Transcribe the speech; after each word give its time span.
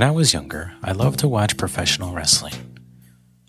When 0.00 0.08
I 0.08 0.12
was 0.12 0.32
younger, 0.32 0.72
I 0.82 0.92
loved 0.92 1.18
to 1.18 1.28
watch 1.28 1.58
professional 1.58 2.14
wrestling. 2.14 2.54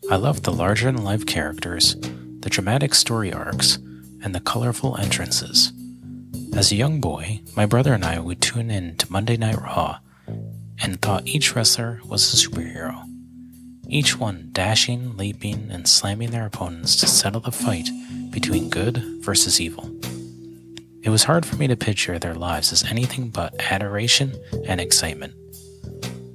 I 0.10 0.18
loved 0.18 0.44
the 0.44 0.52
larger 0.52 0.92
than 0.92 1.02
life 1.02 1.26
characters, 1.26 1.96
the 1.96 2.50
dramatic 2.50 2.94
story 2.94 3.32
arcs, 3.32 3.78
and 4.22 4.36
the 4.36 4.42
colorful 4.42 4.98
entrances. 4.98 5.72
As 6.54 6.70
a 6.70 6.76
young 6.76 7.00
boy, 7.00 7.40
my 7.56 7.66
brother 7.66 7.94
and 7.94 8.04
I 8.04 8.20
would 8.20 8.42
tune 8.42 8.70
in 8.70 8.98
to 8.98 9.10
Monday 9.10 9.38
Night 9.38 9.62
Raw 9.62 10.00
and 10.84 11.02
thought 11.02 11.26
each 11.26 11.56
wrestler 11.56 12.02
was 12.04 12.34
a 12.34 12.36
superhero. 12.36 13.02
Each 13.88 14.20
one 14.20 14.50
dashing, 14.52 15.16
leaping, 15.16 15.72
and 15.72 15.88
slamming 15.88 16.32
their 16.32 16.48
opponents 16.48 16.98
to 16.98 17.08
settle 17.08 17.40
the 17.40 17.54
fight 17.54 17.90
between 18.30 18.70
good 18.70 18.98
versus 19.22 19.62
evil. 19.62 19.90
It 21.02 21.12
was 21.12 21.24
hard 21.24 21.46
for 21.46 21.56
me 21.56 21.68
to 21.68 21.78
picture 21.78 22.20
their 22.20 22.36
lives 22.36 22.74
as 22.74 22.84
anything 22.84 23.30
but 23.30 23.56
adoration 23.72 24.38
and 24.68 24.82
excitement. 24.82 25.34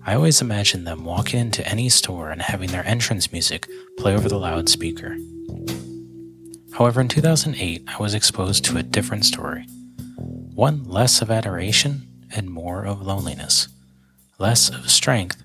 I 0.08 0.14
always 0.14 0.40
imagined 0.40 0.86
them 0.86 1.04
walking 1.04 1.40
into 1.40 1.66
any 1.66 1.88
store 1.88 2.30
and 2.30 2.40
having 2.40 2.70
their 2.70 2.86
entrance 2.86 3.32
music 3.32 3.68
play 3.98 4.14
over 4.14 4.28
the 4.28 4.38
loudspeaker. 4.38 5.16
However, 6.74 7.00
in 7.00 7.08
2008, 7.08 7.82
I 7.88 7.96
was 7.98 8.14
exposed 8.14 8.64
to 8.66 8.78
a 8.78 8.84
different 8.84 9.24
story 9.24 9.66
one 10.54 10.84
less 10.84 11.20
of 11.20 11.30
adoration 11.30 12.06
and 12.34 12.48
more 12.48 12.86
of 12.86 13.02
loneliness, 13.02 13.66
less 14.38 14.70
of 14.70 14.90
strength 14.90 15.42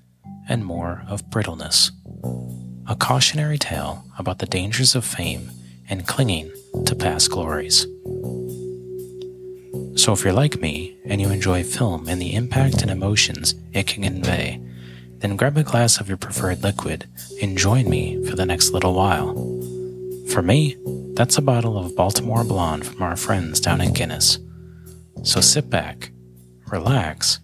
and 0.48 0.64
more 0.64 1.02
of 1.08 1.28
brittleness. 1.28 1.90
A 2.88 2.94
cautionary 2.94 3.58
tale 3.58 4.04
about 4.16 4.38
the 4.38 4.46
dangers 4.46 4.94
of 4.94 5.04
fame 5.04 5.50
and 5.88 6.06
clinging 6.06 6.52
to 6.86 6.94
past 6.94 7.32
glories. 7.32 7.84
So, 9.94 10.12
if 10.12 10.24
you're 10.24 10.32
like 10.32 10.60
me 10.60 10.96
and 11.04 11.20
you 11.20 11.28
enjoy 11.28 11.62
film 11.62 12.08
and 12.08 12.20
the 12.20 12.34
impact 12.34 12.80
and 12.80 12.90
emotions 12.90 13.54
it 13.72 13.86
can 13.86 14.02
convey, 14.02 14.58
then 15.18 15.36
grab 15.36 15.56
a 15.58 15.62
glass 15.62 16.00
of 16.00 16.08
your 16.08 16.16
preferred 16.16 16.62
liquid 16.62 17.06
and 17.42 17.58
join 17.58 17.88
me 17.90 18.24
for 18.24 18.34
the 18.34 18.46
next 18.46 18.70
little 18.70 18.94
while. 18.94 19.34
For 20.30 20.42
me, 20.42 20.76
that's 21.14 21.36
a 21.36 21.42
bottle 21.42 21.78
of 21.78 21.94
Baltimore 21.94 22.42
Blonde 22.42 22.86
from 22.86 23.02
our 23.02 23.16
friends 23.16 23.60
down 23.60 23.82
at 23.82 23.92
Guinness. 23.92 24.38
So 25.24 25.42
sit 25.42 25.68
back, 25.68 26.10
relax, 26.68 27.40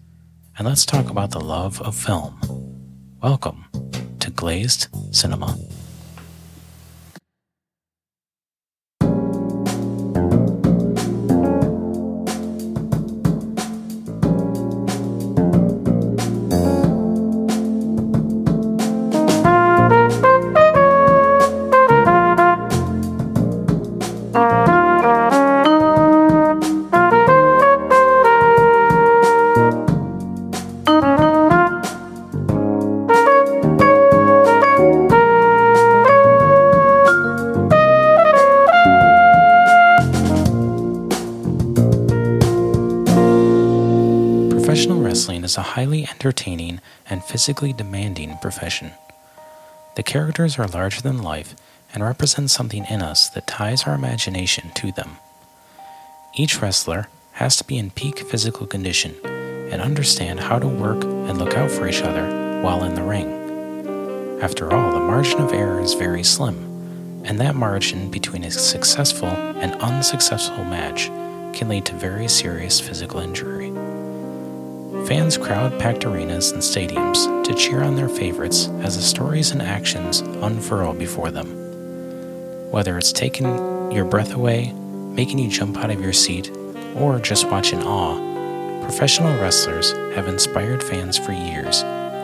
and 0.57 0.67
let's 0.67 0.87
talk 0.87 1.11
about 1.11 1.29
the 1.31 1.39
love 1.39 1.79
of 1.81 1.95
film. 1.95 2.41
Welcome 3.21 3.65
to 4.19 4.31
Glazed 4.31 4.87
Cinema. 5.11 5.55
Highly 45.79 46.03
entertaining 46.03 46.81
and 47.09 47.23
physically 47.23 47.71
demanding 47.71 48.37
profession. 48.41 48.91
The 49.95 50.03
characters 50.03 50.59
are 50.59 50.67
larger 50.67 51.01
than 51.01 51.23
life 51.23 51.55
and 51.93 52.03
represent 52.03 52.51
something 52.51 52.83
in 52.89 53.01
us 53.01 53.29
that 53.29 53.47
ties 53.47 53.85
our 53.85 53.95
imagination 53.95 54.71
to 54.75 54.91
them. 54.91 55.11
Each 56.35 56.61
wrestler 56.61 57.07
has 57.39 57.55
to 57.55 57.63
be 57.63 57.77
in 57.77 57.91
peak 57.91 58.19
physical 58.19 58.67
condition 58.67 59.15
and 59.71 59.81
understand 59.81 60.41
how 60.41 60.59
to 60.59 60.67
work 60.67 61.01
and 61.05 61.37
look 61.37 61.53
out 61.53 61.71
for 61.71 61.87
each 61.87 62.01
other 62.01 62.25
while 62.61 62.83
in 62.83 62.95
the 62.95 63.09
ring. 63.15 63.29
After 64.41 64.73
all, 64.73 64.91
the 64.91 64.99
margin 65.13 65.39
of 65.39 65.53
error 65.53 65.79
is 65.79 65.93
very 65.93 66.23
slim, 66.23 66.57
and 67.23 67.39
that 67.39 67.55
margin 67.55 68.11
between 68.11 68.43
a 68.43 68.51
successful 68.51 69.29
and 69.63 69.81
unsuccessful 69.81 70.65
match 70.65 71.05
can 71.57 71.69
lead 71.69 71.85
to 71.85 71.93
very 71.93 72.27
serious 72.27 72.81
physical 72.81 73.21
injury. 73.21 73.58
Fans 75.09 75.39
crowd 75.39 75.79
packed 75.79 76.05
arenas 76.05 76.51
and 76.51 76.61
stadiums 76.61 77.43
to 77.43 77.55
cheer 77.55 77.81
on 77.81 77.95
their 77.95 78.07
favorites 78.07 78.67
as 78.83 78.95
the 78.95 79.01
stories 79.01 79.49
and 79.49 79.59
actions 79.59 80.19
unfurl 80.19 80.93
before 80.93 81.31
them. 81.31 82.69
Whether 82.69 82.95
it's 82.95 83.11
taking 83.11 83.91
your 83.91 84.05
breath 84.05 84.35
away, 84.35 84.71
making 84.71 85.39
you 85.39 85.49
jump 85.49 85.77
out 85.77 85.89
of 85.89 85.99
your 85.99 86.13
seat, 86.13 86.55
or 86.95 87.17
just 87.17 87.49
watch 87.49 87.73
in 87.73 87.81
awe, 87.81 88.83
professional 88.83 89.35
wrestlers 89.41 89.93
have 90.13 90.27
inspired 90.27 90.83
fans 90.83 91.17
for 91.17 91.31
years, 91.31 91.81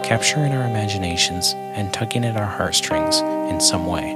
capturing 0.07 0.51
our 0.51 0.69
imaginations 0.69 1.53
and 1.56 1.91
tugging 1.91 2.24
at 2.24 2.38
our 2.38 2.45
heartstrings 2.45 3.18
in 3.51 3.59
some 3.59 3.88
way. 3.88 4.13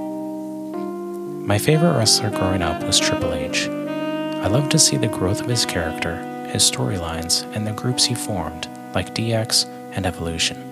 My 1.44 1.58
favorite 1.58 1.98
wrestler 1.98 2.30
growing 2.30 2.62
up 2.62 2.84
was 2.84 3.00
Triple 3.00 3.34
H. 3.34 3.68
I 3.68 4.48
loved 4.48 4.70
to 4.74 4.78
see 4.78 4.98
the 4.98 5.08
growth 5.08 5.42
of 5.42 5.48
his 5.48 5.66
character 5.66 6.24
his 6.50 6.70
storylines, 6.70 7.44
and 7.56 7.66
the 7.66 7.74
groups 7.74 8.06
he 8.06 8.16
formed, 8.16 8.68
like 8.94 9.16
DX 9.16 9.66
and 9.94 10.06
Evolution. 10.06 10.66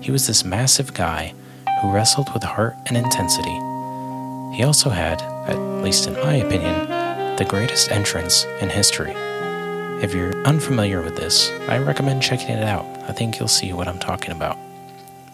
He 0.00 0.10
was 0.10 0.26
this 0.26 0.44
massive 0.44 0.94
guy 0.94 1.34
who 1.80 1.92
wrestled 1.92 2.32
with 2.32 2.42
heart 2.42 2.74
and 2.86 2.96
intensity. 2.96 3.56
He 4.56 4.62
also 4.62 4.90
had, 4.90 5.20
at 5.48 5.58
least 5.82 6.06
in 6.06 6.14
my 6.14 6.34
opinion, 6.34 6.88
the 7.36 7.44
greatest 7.44 7.90
entrance 7.90 8.44
in 8.60 8.70
history. 8.70 9.12
If 10.02 10.14
you're 10.14 10.36
unfamiliar 10.46 11.02
with 11.02 11.16
this, 11.16 11.50
I 11.68 11.78
recommend 11.78 12.22
checking 12.22 12.50
it 12.50 12.64
out. 12.64 12.86
I 13.08 13.12
think 13.12 13.38
you'll 13.38 13.48
see 13.48 13.72
what 13.72 13.88
I'm 13.88 13.98
talking 13.98 14.30
about. 14.30 14.56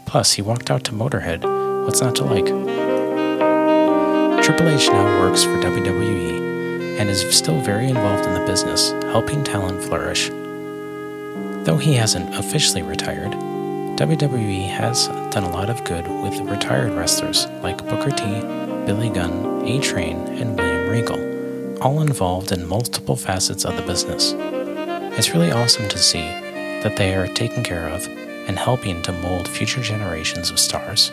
Plus, 0.07 0.33
he 0.33 0.43
walked 0.43 0.71
out 0.71 0.85
to 0.85 0.93
Motorhead. 0.93 1.45
What's 1.85 2.01
not 2.01 2.17
to 2.17 2.25
like? 2.25 2.47
Triple 4.45 4.69
H 4.69 4.89
now 4.89 5.21
works 5.21 5.45
for 5.45 5.57
WWE 5.61 6.42
and 6.99 7.09
is 7.09 7.23
still 7.37 7.61
very 7.61 7.89
involved 7.89 8.27
in 8.27 8.35
the 8.35 8.47
business, 8.47 8.93
helping 9.13 9.43
talent 9.45 9.83
flourish. 9.83 10.29
Though 11.65 11.79
he 11.79 11.95
hasn't 11.95 12.35
officially 12.35 12.83
retired, 12.83 13.33
WWE 13.33 14.69
has 14.69 15.07
done 15.31 15.45
a 15.45 15.53
lot 15.53 15.71
of 15.71 15.85
good 15.85 16.09
with 16.09 16.41
retired 16.41 16.93
wrestlers 16.95 17.47
like 17.63 17.87
Booker 17.89 18.11
T, 18.11 18.25
Billy 18.85 19.11
Gunn, 19.11 19.67
A 19.67 19.81
Train, 19.81 20.17
and 20.29 20.57
William 20.57 20.89
Regal, 20.89 21.83
all 21.83 22.01
involved 22.01 22.53
in 22.53 22.67
multiple 22.67 23.17
facets 23.17 23.65
of 23.65 23.77
the 23.77 23.83
business. 23.83 24.35
It's 25.17 25.35
really 25.35 25.53
awesome 25.53 25.89
to 25.89 25.99
see 25.99 26.23
that 26.83 26.97
they 26.97 27.15
are 27.15 27.29
taken 27.29 27.63
care 27.63 27.89
of 27.89 28.07
and 28.49 28.59
helping 28.59 29.03
to 29.03 29.13
mold 29.13 29.47
future 29.47 29.83
generations 29.83 30.51
of 30.51 30.59
stars. 30.59 31.13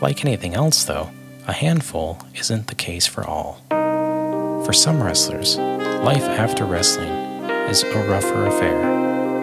Like 0.00 0.24
anything 0.24 0.54
else, 0.54 0.84
though, 0.84 1.10
a 1.46 1.52
handful 1.52 2.22
isn't 2.34 2.68
the 2.68 2.74
case 2.74 3.06
for 3.06 3.26
all. 3.26 3.60
For 4.68 4.74
some 4.74 5.02
wrestlers, 5.02 5.56
life 5.56 6.24
after 6.24 6.66
wrestling 6.66 7.08
is 7.70 7.82
a 7.84 8.06
rougher 8.06 8.48
affair, 8.48 8.78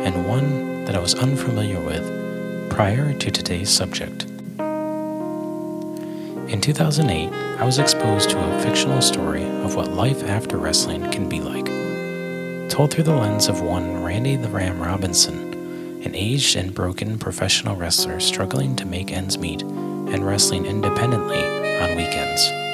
and 0.05 0.27
one 0.27 0.85
that 0.85 0.95
I 0.95 0.99
was 0.99 1.15
unfamiliar 1.15 1.79
with 1.79 2.69
prior 2.69 3.11
to 3.11 3.31
today's 3.31 3.71
subject. 3.71 4.25
In 6.47 6.61
2008, 6.61 7.33
I 7.59 7.65
was 7.65 7.79
exposed 7.79 8.29
to 8.29 8.37
a 8.39 8.61
fictional 8.61 9.01
story 9.01 9.43
of 9.63 9.75
what 9.75 9.93
life 9.93 10.21
after 10.25 10.57
wrestling 10.57 11.09
can 11.09 11.27
be 11.27 11.39
like. 11.39 11.65
Told 12.69 12.93
through 12.93 13.05
the 13.05 13.15
lens 13.15 13.47
of 13.47 13.61
one 13.61 14.03
Randy 14.03 14.35
the 14.35 14.49
Ram 14.49 14.79
Robinson, 14.79 16.03
an 16.05 16.13
aged 16.13 16.55
and 16.55 16.71
broken 16.71 17.17
professional 17.17 17.75
wrestler 17.75 18.19
struggling 18.19 18.75
to 18.75 18.85
make 18.85 19.11
ends 19.11 19.39
meet 19.39 19.63
and 19.63 20.23
wrestling 20.23 20.67
independently 20.67 21.43
on 21.79 21.97
weekends. 21.97 22.64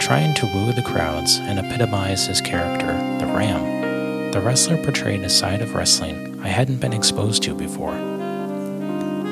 Trying 0.00 0.32
to 0.36 0.46
woo 0.46 0.72
the 0.72 0.82
crowds 0.82 1.36
and 1.36 1.58
epitomize 1.58 2.26
his 2.26 2.40
character, 2.40 2.86
the 3.18 3.30
Ram, 3.32 4.32
the 4.32 4.40
wrestler 4.40 4.82
portrayed 4.82 5.22
a 5.22 5.28
side 5.28 5.60
of 5.60 5.74
wrestling 5.74 6.40
I 6.42 6.48
hadn't 6.48 6.80
been 6.80 6.94
exposed 6.94 7.42
to 7.44 7.54
before. 7.54 7.92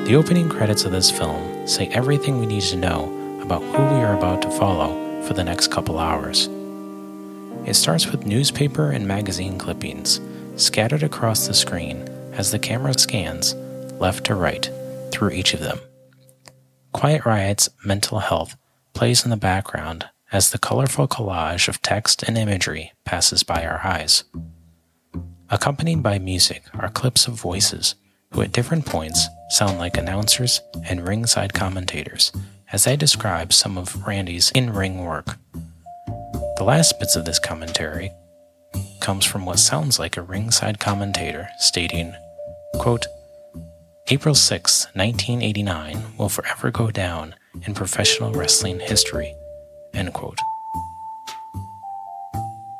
The 0.05 0.15
opening 0.15 0.47
credits 0.47 0.85
of 0.85 0.91
this 0.91 1.09
film 1.09 1.67
say 1.67 1.87
everything 1.87 2.39
we 2.39 2.45
need 2.45 2.61
to 2.63 2.77
know 2.77 3.41
about 3.41 3.63
who 3.63 3.83
we 3.95 4.01
are 4.01 4.15
about 4.15 4.43
to 4.43 4.51
follow 4.51 5.21
for 5.23 5.33
the 5.33 5.43
next 5.43 5.71
couple 5.71 5.97
hours. 5.97 6.47
It 7.65 7.73
starts 7.73 8.05
with 8.05 8.27
newspaper 8.27 8.91
and 8.91 9.07
magazine 9.07 9.57
clippings 9.57 10.21
scattered 10.55 11.03
across 11.03 11.47
the 11.47 11.53
screen 11.55 12.07
as 12.33 12.51
the 12.51 12.59
camera 12.59 12.97
scans 12.97 13.55
left 13.99 14.25
to 14.25 14.35
right 14.35 14.69
through 15.11 15.31
each 15.31 15.55
of 15.55 15.61
them. 15.61 15.79
Quiet 16.93 17.25
Riot's 17.25 17.69
Metal 17.83 18.19
Health 18.19 18.55
plays 18.93 19.23
in 19.23 19.31
the 19.31 19.35
background 19.35 20.05
as 20.31 20.49
the 20.49 20.59
colorful 20.59 21.07
collage 21.07 21.67
of 21.67 21.81
text 21.81 22.23
and 22.23 22.37
imagery 22.37 22.93
passes 23.05 23.43
by 23.43 23.65
our 23.65 23.79
eyes. 23.83 24.23
Accompanied 25.49 26.03
by 26.03 26.19
music 26.19 26.63
are 26.73 26.89
clips 26.89 27.27
of 27.27 27.33
voices 27.33 27.95
who 28.31 28.41
at 28.41 28.51
different 28.51 28.85
points 28.85 29.27
sound 29.49 29.79
like 29.79 29.97
announcers 29.97 30.61
and 30.87 31.07
ringside 31.07 31.53
commentators 31.53 32.31
as 32.71 32.83
they 32.83 32.95
describe 32.95 33.51
some 33.51 33.77
of 33.77 34.05
Randy's 34.05 34.51
in 34.51 34.71
ring 34.71 35.03
work. 35.03 35.37
The 36.57 36.63
last 36.63 36.99
bits 36.99 37.15
of 37.15 37.25
this 37.25 37.39
commentary 37.39 38.11
comes 38.99 39.25
from 39.25 39.45
what 39.45 39.57
sounds 39.57 39.97
like 39.97 40.17
a 40.17 40.21
ringside 40.21 40.79
commentator 40.79 41.49
stating, 41.57 42.13
quote, 42.75 43.07
April 44.09 44.35
6, 44.35 44.85
1989 44.93 46.17
will 46.17 46.29
forever 46.29 46.69
go 46.71 46.91
down 46.91 47.35
in 47.65 47.73
professional 47.73 48.31
wrestling 48.33 48.79
history. 48.79 49.35
End 49.93 50.13
quote. 50.13 50.39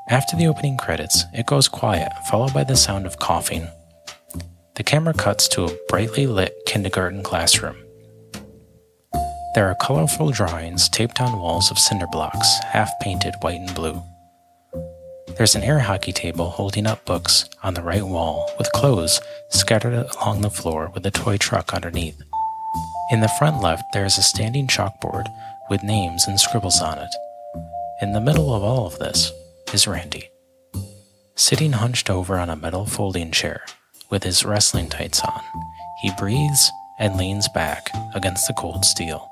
After 0.10 0.36
the 0.36 0.48
opening 0.48 0.78
credits, 0.78 1.26
it 1.34 1.46
goes 1.46 1.68
quiet, 1.68 2.12
followed 2.30 2.54
by 2.54 2.64
the 2.64 2.76
sound 2.76 3.06
of 3.06 3.20
coughing. 3.20 3.68
The 4.76 4.84
camera 4.84 5.14
cuts 5.14 5.48
to 5.50 5.66
a 5.66 5.78
brightly 5.88 6.26
lit 6.26 6.56
kindergarten 6.66 7.22
classroom. 7.22 7.76
There 9.56 9.68
are 9.68 9.76
colorful 9.82 10.32
drawings 10.32 10.90
taped 10.90 11.20
on 11.20 11.40
walls 11.40 11.70
of 11.70 11.78
cinder 11.78 12.08
blocks, 12.08 12.60
half 12.60 12.90
painted 13.02 13.34
white 13.42 13.60
and 13.60 13.76
blue. 13.76 14.02
There's 15.38 15.56
an 15.56 15.64
air 15.64 15.80
hockey 15.80 16.12
table 16.12 16.50
holding 16.50 16.88
up 16.88 17.06
books 17.06 17.46
on 17.64 17.74
the 17.74 17.82
right 17.82 18.06
wall, 18.06 18.52
with 18.58 18.72
clothes 18.72 19.22
scattered 19.50 19.94
along 19.94 20.42
the 20.42 20.50
floor 20.50 20.92
with 20.94 21.06
a 21.06 21.12
toy 21.12 21.38
truck 21.38 21.74
underneath. 21.74 22.22
In 23.12 23.22
the 23.22 23.32
front 23.40 23.62
left, 23.62 23.84
there 23.94 24.06
is 24.06 24.18
a 24.18 24.24
standing 24.24 24.68
chalkboard 24.68 25.26
with 25.70 25.84
names 25.84 26.28
and 26.28 26.40
scribbles 26.40 26.82
on 26.82 26.98
it. 26.98 27.16
In 28.02 28.14
the 28.14 28.22
middle 28.22 28.54
of 28.54 28.64
all 28.64 28.88
of 28.88 29.00
this 29.00 29.32
is 29.74 29.88
Randy, 29.88 30.30
sitting 31.36 31.74
hunched 31.74 32.10
over 32.10 32.38
on 32.38 32.50
a 32.50 32.56
metal 32.56 32.86
folding 32.86 33.32
chair 33.32 33.64
with 34.10 34.24
his 34.24 34.44
wrestling 34.44 34.90
tights 34.90 35.22
on. 35.22 35.42
He 36.02 36.12
breathes 36.18 36.72
and 37.00 37.18
leans 37.18 37.48
back 37.50 37.90
against 38.14 38.48
the 38.48 38.54
cold 38.54 38.86
steel. 38.86 39.30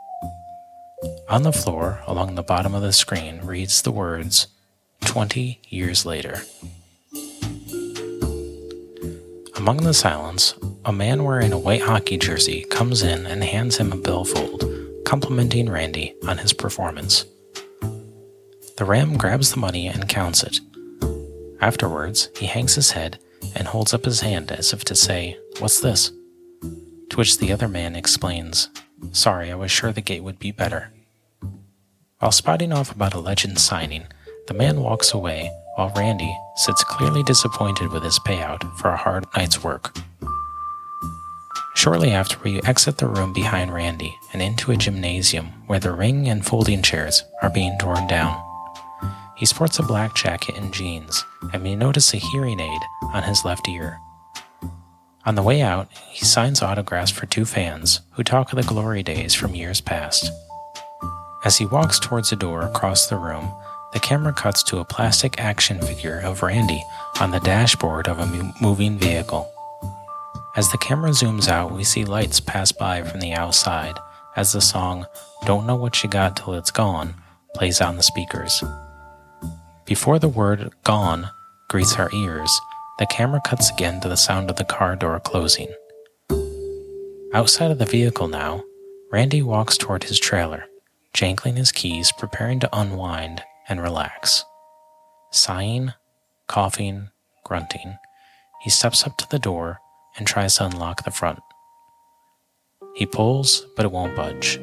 On 1.30 1.44
the 1.44 1.52
floor, 1.52 2.02
along 2.08 2.36
the 2.36 2.44
bottom 2.44 2.74
of 2.74 2.82
the 2.82 2.94
screen, 2.94 3.42
reads 3.44 3.82
the 3.82 3.92
words 3.92 4.48
20 5.02 5.60
years 5.70 6.06
later. 6.06 6.42
Among 9.56 9.78
the 9.78 9.94
silence, 9.94 10.54
a 10.86 10.94
man 10.94 11.24
wearing 11.24 11.52
a 11.52 11.60
white 11.60 11.82
hockey 11.82 12.18
jersey 12.18 12.64
comes 12.70 13.04
in 13.04 13.26
and 13.26 13.44
hands 13.44 13.78
him 13.78 13.92
a 13.92 13.98
billfold, 13.98 14.64
complimenting 15.08 15.70
Randy 15.70 16.14
on 16.28 16.38
his 16.38 16.52
performance. 16.52 17.24
The 18.76 18.84
Ram 18.84 19.16
grabs 19.16 19.52
the 19.52 19.60
money 19.60 19.88
and 19.88 20.10
counts 20.10 20.44
it. 20.44 20.60
Afterwards, 21.62 22.28
he 22.38 22.46
hangs 22.46 22.76
his 22.76 22.92
head 22.92 23.18
and 23.56 23.70
holds 23.70 23.94
up 23.94 24.04
his 24.04 24.20
hand 24.20 24.52
as 24.52 24.74
if 24.74 24.84
to 24.84 24.96
say, 24.96 25.38
What's 25.60 25.80
this? 25.80 26.12
To 27.10 27.16
which 27.16 27.38
the 27.38 27.54
other 27.54 27.70
man 27.70 27.96
explains, 27.96 28.68
Sorry, 29.14 29.50
I 29.50 29.56
was 29.56 29.72
sure 29.72 29.94
the 29.94 30.02
gate 30.02 30.24
would 30.24 30.40
be 30.40 30.52
better. 30.52 30.92
While 32.20 32.34
spouting 32.34 32.74
off 32.74 32.92
about 32.92 33.14
a 33.14 33.20
legend 33.20 33.60
signing, 33.60 34.08
the 34.48 34.54
man 34.54 34.82
walks 34.82 35.14
away 35.14 35.50
while 35.78 35.94
Randy 35.96 36.38
sits 36.58 36.84
clearly 36.84 37.24
disappointed 37.24 37.94
with 37.94 38.04
his 38.04 38.20
payout 38.20 38.62
for 38.78 38.90
a 38.90 38.98
hard 38.98 39.26
night's 39.38 39.64
work. 39.64 39.98
Shortly 41.78 42.10
after, 42.10 42.40
we 42.40 42.60
exit 42.64 42.98
the 42.98 43.06
room 43.06 43.34
behind 43.34 43.72
Randy 43.72 44.18
and 44.34 44.42
into 44.42 44.72
a 44.72 44.76
gymnasium 44.78 45.50
where 45.68 45.78
the 45.78 45.92
ring 45.92 46.28
and 46.28 46.44
folding 46.44 46.82
chairs 46.82 47.24
are 47.44 47.52
being 47.52 47.78
torn 47.78 48.08
down. 48.08 48.44
He 49.36 49.46
sports 49.46 49.78
a 49.78 49.84
black 49.84 50.16
jacket 50.16 50.58
and 50.58 50.74
jeans, 50.74 51.24
and 51.54 51.62
we 51.62 51.76
notice 51.76 52.16
a 52.16 52.18
hearing 52.18 52.60
aid 52.60 52.82
on 53.14 53.22
his 53.22 53.46
left 53.46 53.70
ear. 53.70 54.00
On 55.28 55.36
the 55.36 55.44
way 55.44 55.62
out, 55.62 55.88
he 56.10 56.26
signs 56.26 56.64
autographs 56.64 57.12
for 57.12 57.28
two 57.28 57.46
fans 57.46 58.02
who 58.14 58.24
talk 58.24 58.52
of 58.52 58.58
the 58.58 58.68
glory 58.68 59.04
days 59.04 59.36
from 59.36 59.54
years 59.54 59.80
past. 59.80 60.32
As 61.46 61.58
he 61.58 61.68
walks 61.68 62.00
towards 62.00 62.32
a 62.32 62.36
door 62.36 62.64
across 62.64 63.06
the 63.06 63.18
room, 63.18 63.54
the 63.94 64.00
camera 64.00 64.34
cuts 64.34 64.64
to 64.64 64.80
a 64.80 64.86
plastic 64.86 65.40
action 65.40 65.80
figure 65.80 66.22
of 66.22 66.42
Randy 66.42 66.84
on 67.22 67.30
the 67.30 67.40
dashboard 67.40 68.08
of 68.08 68.18
a 68.18 68.54
moving 68.60 68.98
vehicle. 68.98 69.54
As 70.58 70.72
the 70.72 70.78
camera 70.80 71.12
zooms 71.12 71.48
out, 71.48 71.72
we 71.72 71.84
see 71.84 72.04
lights 72.04 72.40
pass 72.40 72.72
by 72.72 73.04
from 73.04 73.20
the 73.20 73.32
outside 73.34 73.94
as 74.36 74.54
the 74.54 74.60
song 74.60 75.06
Don't 75.46 75.68
Know 75.68 75.76
What 75.76 76.02
You 76.02 76.10
Got 76.10 76.36
Till 76.36 76.56
It's 76.56 76.72
Gone 76.72 77.14
plays 77.54 77.80
on 77.80 77.96
the 77.96 78.02
speakers. 78.02 78.64
Before 79.86 80.18
the 80.18 80.28
word 80.28 80.74
gone 80.84 81.30
greets 81.70 82.00
our 82.00 82.10
ears, 82.12 82.60
the 82.98 83.06
camera 83.06 83.40
cuts 83.46 83.70
again 83.70 84.02
to 84.02 84.10
the 84.10 84.18
sound 84.18 84.50
of 84.50 84.56
the 84.56 84.66
car 84.66 84.96
door 84.96 85.20
closing. 85.20 85.72
Outside 87.36 87.70
of 87.70 87.78
the 87.78 87.86
vehicle 87.86 88.28
now, 88.28 88.64
Randy 89.12 89.44
walks 89.44 89.78
toward 89.78 90.06
his 90.06 90.20
trailer, 90.20 90.66
jangling 91.14 91.58
his 91.58 91.72
keys, 91.72 92.12
preparing 92.18 92.60
to 92.62 92.70
unwind 92.76 93.44
and 93.70 93.80
relax. 93.80 94.44
Sighing, 95.30 95.94
coughing, 96.48 97.10
grunting, 97.46 98.00
he 98.64 98.72
steps 98.72 99.06
up 99.06 99.18
to 99.18 99.30
the 99.30 99.38
door 99.38 99.82
and 100.18 100.28
tries 100.28 100.58
to 100.58 100.66
unlock 100.66 101.04
the 101.04 101.12
front. 101.12 101.40
He 102.96 103.06
pulls, 103.06 103.66
but 103.76 103.86
it 103.86 103.92
won't 103.92 104.16
budge. 104.16 104.60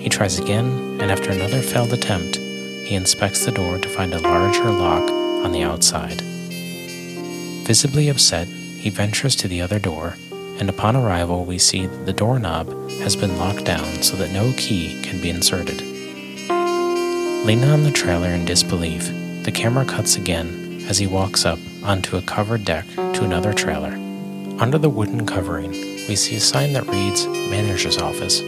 He 0.00 0.08
tries 0.08 0.38
again, 0.38 0.98
and 1.00 1.10
after 1.10 1.30
another 1.30 1.62
failed 1.62 1.92
attempt, 1.92 2.36
he 2.36 2.94
inspects 2.94 3.44
the 3.44 3.52
door 3.52 3.78
to 3.78 3.88
find 3.88 4.12
a 4.12 4.18
larger 4.18 4.70
lock 4.70 5.08
on 5.44 5.52
the 5.52 5.62
outside. 5.62 6.20
Visibly 7.66 8.08
upset, 8.08 8.48
he 8.48 8.90
ventures 8.90 9.36
to 9.36 9.46
the 9.46 9.60
other 9.60 9.78
door, 9.78 10.16
and 10.58 10.68
upon 10.68 10.96
arrival, 10.96 11.44
we 11.44 11.58
see 11.58 11.86
that 11.86 12.06
the 12.06 12.12
doorknob 12.12 12.68
has 13.02 13.14
been 13.14 13.36
locked 13.38 13.64
down 13.64 14.02
so 14.02 14.16
that 14.16 14.32
no 14.32 14.52
key 14.56 15.00
can 15.02 15.20
be 15.20 15.30
inserted. 15.30 15.80
Leaning 17.46 17.70
on 17.70 17.84
the 17.84 17.92
trailer 17.92 18.30
in 18.30 18.44
disbelief, 18.44 19.06
the 19.44 19.52
camera 19.52 19.84
cuts 19.84 20.16
again 20.16 20.84
as 20.88 20.98
he 20.98 21.06
walks 21.06 21.46
up 21.46 21.58
onto 21.84 22.16
a 22.16 22.22
covered 22.22 22.64
deck 22.64 22.84
to 22.96 23.22
another 23.22 23.52
trailer. 23.52 23.96
Under 24.60 24.76
the 24.76 24.90
wooden 24.90 25.24
covering, 25.24 25.70
we 25.70 26.14
see 26.14 26.36
a 26.36 26.40
sign 26.40 26.74
that 26.74 26.86
reads 26.86 27.26
Manager's 27.26 27.96
Office. 27.96 28.42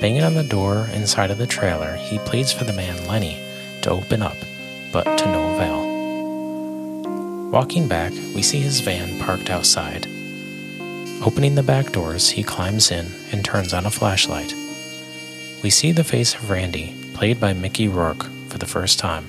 Banging 0.00 0.24
on 0.24 0.34
the 0.34 0.42
door 0.42 0.88
inside 0.92 1.30
of 1.30 1.38
the 1.38 1.46
trailer, 1.46 1.94
he 1.94 2.18
pleads 2.18 2.52
for 2.52 2.64
the 2.64 2.72
man 2.72 3.06
Lenny 3.06 3.40
to 3.82 3.90
open 3.90 4.22
up, 4.22 4.34
but 4.92 5.04
to 5.04 5.26
no 5.26 5.54
avail. 5.54 5.86
Walking 7.52 7.86
back, 7.86 8.10
we 8.34 8.42
see 8.42 8.58
his 8.58 8.80
van 8.80 9.20
parked 9.20 9.50
outside. 9.50 10.04
Opening 11.24 11.54
the 11.54 11.62
back 11.62 11.92
doors, 11.92 12.30
he 12.30 12.42
climbs 12.42 12.90
in 12.90 13.06
and 13.30 13.44
turns 13.44 13.72
on 13.72 13.86
a 13.86 13.92
flashlight. 13.92 14.52
We 15.62 15.70
see 15.70 15.92
the 15.92 16.02
face 16.02 16.34
of 16.34 16.50
Randy 16.50 17.12
played 17.14 17.38
by 17.38 17.52
Mickey 17.52 17.86
Rourke 17.86 18.24
for 18.48 18.58
the 18.58 18.66
first 18.66 18.98
time. 18.98 19.28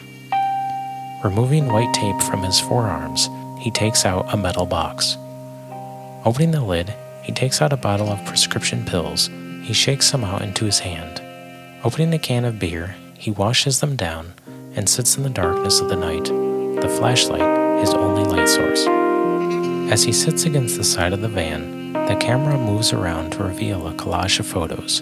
Removing 1.23 1.71
white 1.71 1.93
tape 1.93 2.19
from 2.23 2.41
his 2.41 2.59
forearms, 2.59 3.29
he 3.59 3.69
takes 3.69 4.03
out 4.03 4.33
a 4.33 4.37
metal 4.37 4.65
box. 4.65 5.15
Opening 6.25 6.51
the 6.51 6.61
lid, 6.61 6.93
he 7.23 7.31
takes 7.31 7.61
out 7.61 7.71
a 7.71 7.77
bottle 7.77 8.09
of 8.09 8.25
prescription 8.25 8.83
pills. 8.85 9.29
He 9.63 9.73
shakes 9.73 10.07
some 10.07 10.23
out 10.23 10.41
into 10.41 10.65
his 10.65 10.79
hand. 10.79 11.21
Opening 11.83 12.13
a 12.13 12.19
can 12.19 12.43
of 12.43 12.59
beer, 12.59 12.95
he 13.17 13.31
washes 13.31 13.79
them 13.79 13.95
down 13.95 14.33
and 14.75 14.89
sits 14.89 15.15
in 15.15 15.23
the 15.23 15.29
darkness 15.29 15.79
of 15.79 15.87
the 15.87 15.95
night, 15.95 16.25
the 16.25 16.89
flashlight 16.97 17.79
his 17.79 17.93
only 17.93 18.25
light 18.25 18.49
source. 18.49 18.85
As 19.91 20.03
he 20.03 20.11
sits 20.11 20.43
against 20.43 20.77
the 20.77 20.83
side 20.83 21.13
of 21.13 21.21
the 21.21 21.29
van, 21.29 21.93
the 21.93 22.17
camera 22.17 22.57
moves 22.57 22.91
around 22.91 23.31
to 23.31 23.43
reveal 23.43 23.87
a 23.87 23.93
collage 23.93 24.39
of 24.39 24.45
photos 24.45 25.01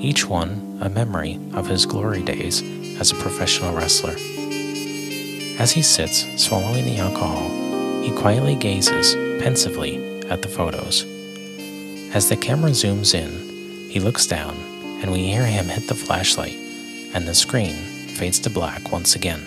each 0.00 0.24
one 0.24 0.78
a 0.80 0.88
memory 0.88 1.40
of 1.54 1.66
his 1.66 1.84
glory 1.84 2.22
days 2.22 2.62
as 3.00 3.10
a 3.10 3.16
professional 3.16 3.74
wrestler. 3.74 4.14
As 5.58 5.72
he 5.72 5.82
sits, 5.82 6.24
swallowing 6.42 6.84
the 6.84 6.98
alcohol, 6.98 7.48
he 8.02 8.12
quietly 8.12 8.54
gazes 8.54 9.14
pensively 9.42 10.07
at 10.30 10.42
the 10.42 10.48
photos. 10.48 11.04
As 12.14 12.28
the 12.28 12.36
camera 12.36 12.70
zooms 12.70 13.14
in, 13.14 13.90
he 13.90 14.00
looks 14.00 14.26
down, 14.26 14.56
and 15.02 15.12
we 15.12 15.26
hear 15.26 15.46
him 15.46 15.66
hit 15.66 15.88
the 15.88 15.94
flashlight, 15.94 16.56
and 17.14 17.26
the 17.26 17.34
screen 17.34 17.74
fades 18.16 18.38
to 18.40 18.50
black 18.50 18.90
once 18.90 19.14
again. 19.14 19.42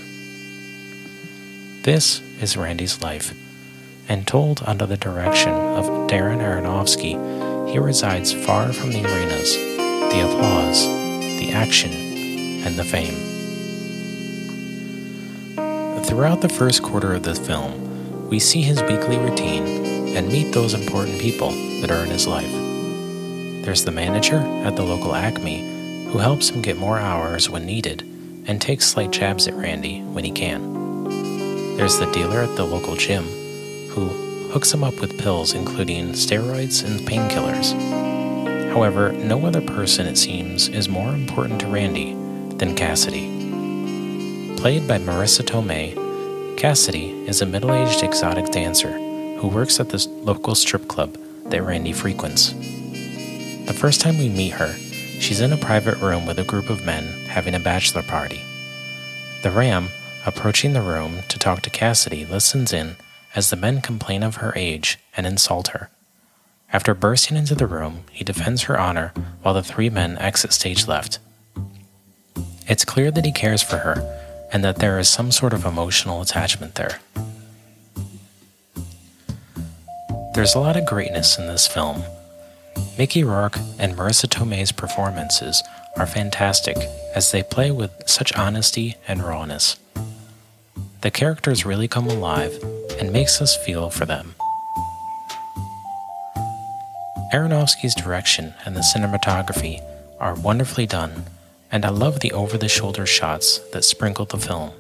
This 1.84 2.22
is 2.40 2.58
Randy's 2.58 3.02
life, 3.02 3.34
and 4.08 4.28
told 4.28 4.62
under 4.66 4.86
the 4.86 4.98
direction 4.98 5.54
of 5.54 5.86
Darren 6.08 6.40
Aronofsky, 6.40 7.70
he 7.72 7.80
resides 7.80 8.34
far 8.34 8.72
from 8.74 8.92
the 8.92 9.04
arenas 9.04 9.56
the 10.12 10.22
applause, 10.22 10.86
the 11.40 11.52
action, 11.54 11.92
and 11.92 12.76
the 12.76 12.84
fame. 12.84 13.16
Throughout 16.04 16.42
the 16.42 16.50
first 16.50 16.84
quarter 16.84 17.14
of 17.14 17.24
the 17.24 17.36
film, 17.36 18.28
we 18.28 18.38
see 18.40 18.62
his 18.62 18.82
weekly 18.84 19.18
routine 19.18 20.01
and 20.16 20.28
meet 20.28 20.54
those 20.54 20.74
important 20.74 21.20
people 21.20 21.52
that 21.82 21.92
are 21.92 22.04
in 22.04 22.10
his 22.10 22.28
life. 22.28 22.52
There's 23.64 23.86
the 23.86 23.92
manager 23.92 24.38
at 24.66 24.76
the 24.76 24.84
local 24.84 25.16
Acme 25.16 26.06
who 26.06 26.18
helps 26.18 26.50
him 26.50 26.62
get 26.62 26.78
more 26.78 27.00
hours 27.00 27.50
when 27.50 27.66
needed 27.66 28.02
and 28.46 28.62
takes 28.62 28.88
slight 28.88 29.12
jabs 29.12 29.48
at 29.48 29.54
Randy 29.54 30.02
when 30.02 30.24
he 30.24 30.32
can. 30.32 31.78
There's 31.78 32.00
the 32.00 32.12
dealer 32.12 32.42
at 32.42 32.56
the 32.56 32.66
local 32.66 32.96
gym 32.96 33.24
who, 33.90 34.10
hooks 34.52 34.74
him 34.74 34.84
up 34.84 35.00
with 35.00 35.18
pills 35.18 35.54
including 35.54 36.10
steroids 36.10 36.84
and 36.84 37.00
painkillers. 37.08 37.72
However, 38.74 39.12
no 39.14 39.46
other 39.46 39.62
person, 39.62 40.06
it 40.06 40.18
seems, 40.18 40.68
is 40.68 40.90
more 40.90 41.14
important 41.14 41.62
to 41.62 41.68
Randy 41.68 42.14
than 42.58 42.76
Cassidy. 42.76 43.28
Played 44.58 44.88
by 44.88 44.98
Marisa 44.98 45.44
Tomei, 45.44 45.96
Cassidy 46.58 47.12
is 47.28 47.42
a 47.42 47.46
middle 47.46 47.74
aged 47.74 48.04
exotic 48.04 48.52
dancer 48.52 49.11
who 49.42 49.48
works 49.48 49.80
at 49.80 49.90
the 49.90 50.08
local 50.24 50.54
strip 50.54 50.88
club 50.88 51.18
that 51.46 51.64
Randy 51.64 51.94
frequents. 51.94 52.54
The 53.66 53.76
first 53.76 54.00
time 54.00 54.20
we 54.20 54.30
meet 54.30 54.54
her, 54.54 54.76
she's 55.20 55.42
in 55.42 55.52
a 55.52 55.58
private 55.58 55.98
room 55.98 56.28
with 56.28 56.38
a 56.38 56.44
group 56.44 56.70
of 56.70 56.86
men 56.86 57.06
having 57.26 57.56
a 57.56 57.60
bachelor 57.60 58.04
party. 58.04 58.40
The 59.42 59.50
Ram, 59.50 59.90
approaching 60.28 60.74
the 60.74 60.84
room 60.84 61.22
to 61.28 61.40
talk 61.40 61.64
to 61.64 61.72
Cassidy, 61.72 62.24
listens 62.24 62.72
in 62.72 62.98
as 63.34 63.50
the 63.50 63.56
men 63.56 63.82
complain 63.82 64.22
of 64.22 64.36
her 64.36 64.54
age 64.56 65.00
and 65.18 65.26
insult 65.26 65.70
her. 65.70 65.90
After 66.72 66.94
bursting 66.94 67.36
into 67.36 67.56
the 67.56 67.66
room, 67.66 68.04
he 68.12 68.24
defends 68.24 68.64
her 68.64 68.80
honor 68.80 69.12
while 69.42 69.56
the 69.56 69.64
three 69.64 69.90
men 69.90 70.20
exit 70.20 70.54
stage 70.54 70.88
left. 70.88 71.18
It's 72.68 72.86
clear 72.86 73.10
that 73.10 73.26
he 73.26 73.32
cares 73.32 73.64
for 73.64 73.78
her 73.78 74.48
and 74.54 74.64
that 74.64 74.78
there 74.78 75.00
is 75.00 75.10
some 75.10 75.32
sort 75.32 75.54
of 75.54 75.66
emotional 75.66 76.22
attachment 76.22 76.76
there. 76.76 77.00
There's 80.34 80.56
a 80.56 80.60
lot 80.60 80.78
of 80.78 80.86
greatness 80.86 81.38
in 81.38 81.48
this 81.48 81.68
film. 81.68 82.04
Mickey 82.98 83.22
Rourke 83.22 83.58
and 83.78 83.98
Marisa 83.98 84.30
Tomei's 84.30 84.72
performances 84.72 85.62
are 85.98 86.08
fantastic 86.08 86.78
as 87.14 87.32
they 87.32 87.44
play 87.44 87.70
with 87.70 87.92
such 88.06 88.34
honesty 88.38 88.96
and 89.10 89.22
rawness. 89.22 89.78
The 91.02 91.12
characters 91.12 91.66
really 91.66 91.90
come 91.90 92.08
alive 92.08 92.58
and 92.98 93.12
makes 93.12 93.42
us 93.42 93.58
feel 93.58 93.90
for 93.90 94.06
them. 94.06 94.36
Aronofsky's 97.34 97.96
direction 97.96 98.54
and 98.64 98.74
the 98.74 98.80
cinematography 98.96 99.84
are 100.18 100.36
wonderfully 100.36 100.86
done, 100.86 101.26
and 101.74 101.84
I 101.84 101.90
love 101.90 102.22
the 102.22 102.32
over 102.32 102.58
the 102.58 102.70
shoulder 102.70 103.06
shots 103.06 103.60
that 103.74 103.84
sprinkle 103.84 104.26
the 104.26 104.38
film. 104.38 104.72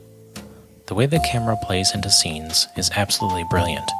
The 0.87 0.95
way 0.95 1.07
the 1.07 1.19
camera 1.29 1.57
plays 1.61 1.93
into 1.93 2.09
scenes 2.09 2.69
is 2.77 2.89
absolutely 2.95 3.43
brilliant. 3.49 3.91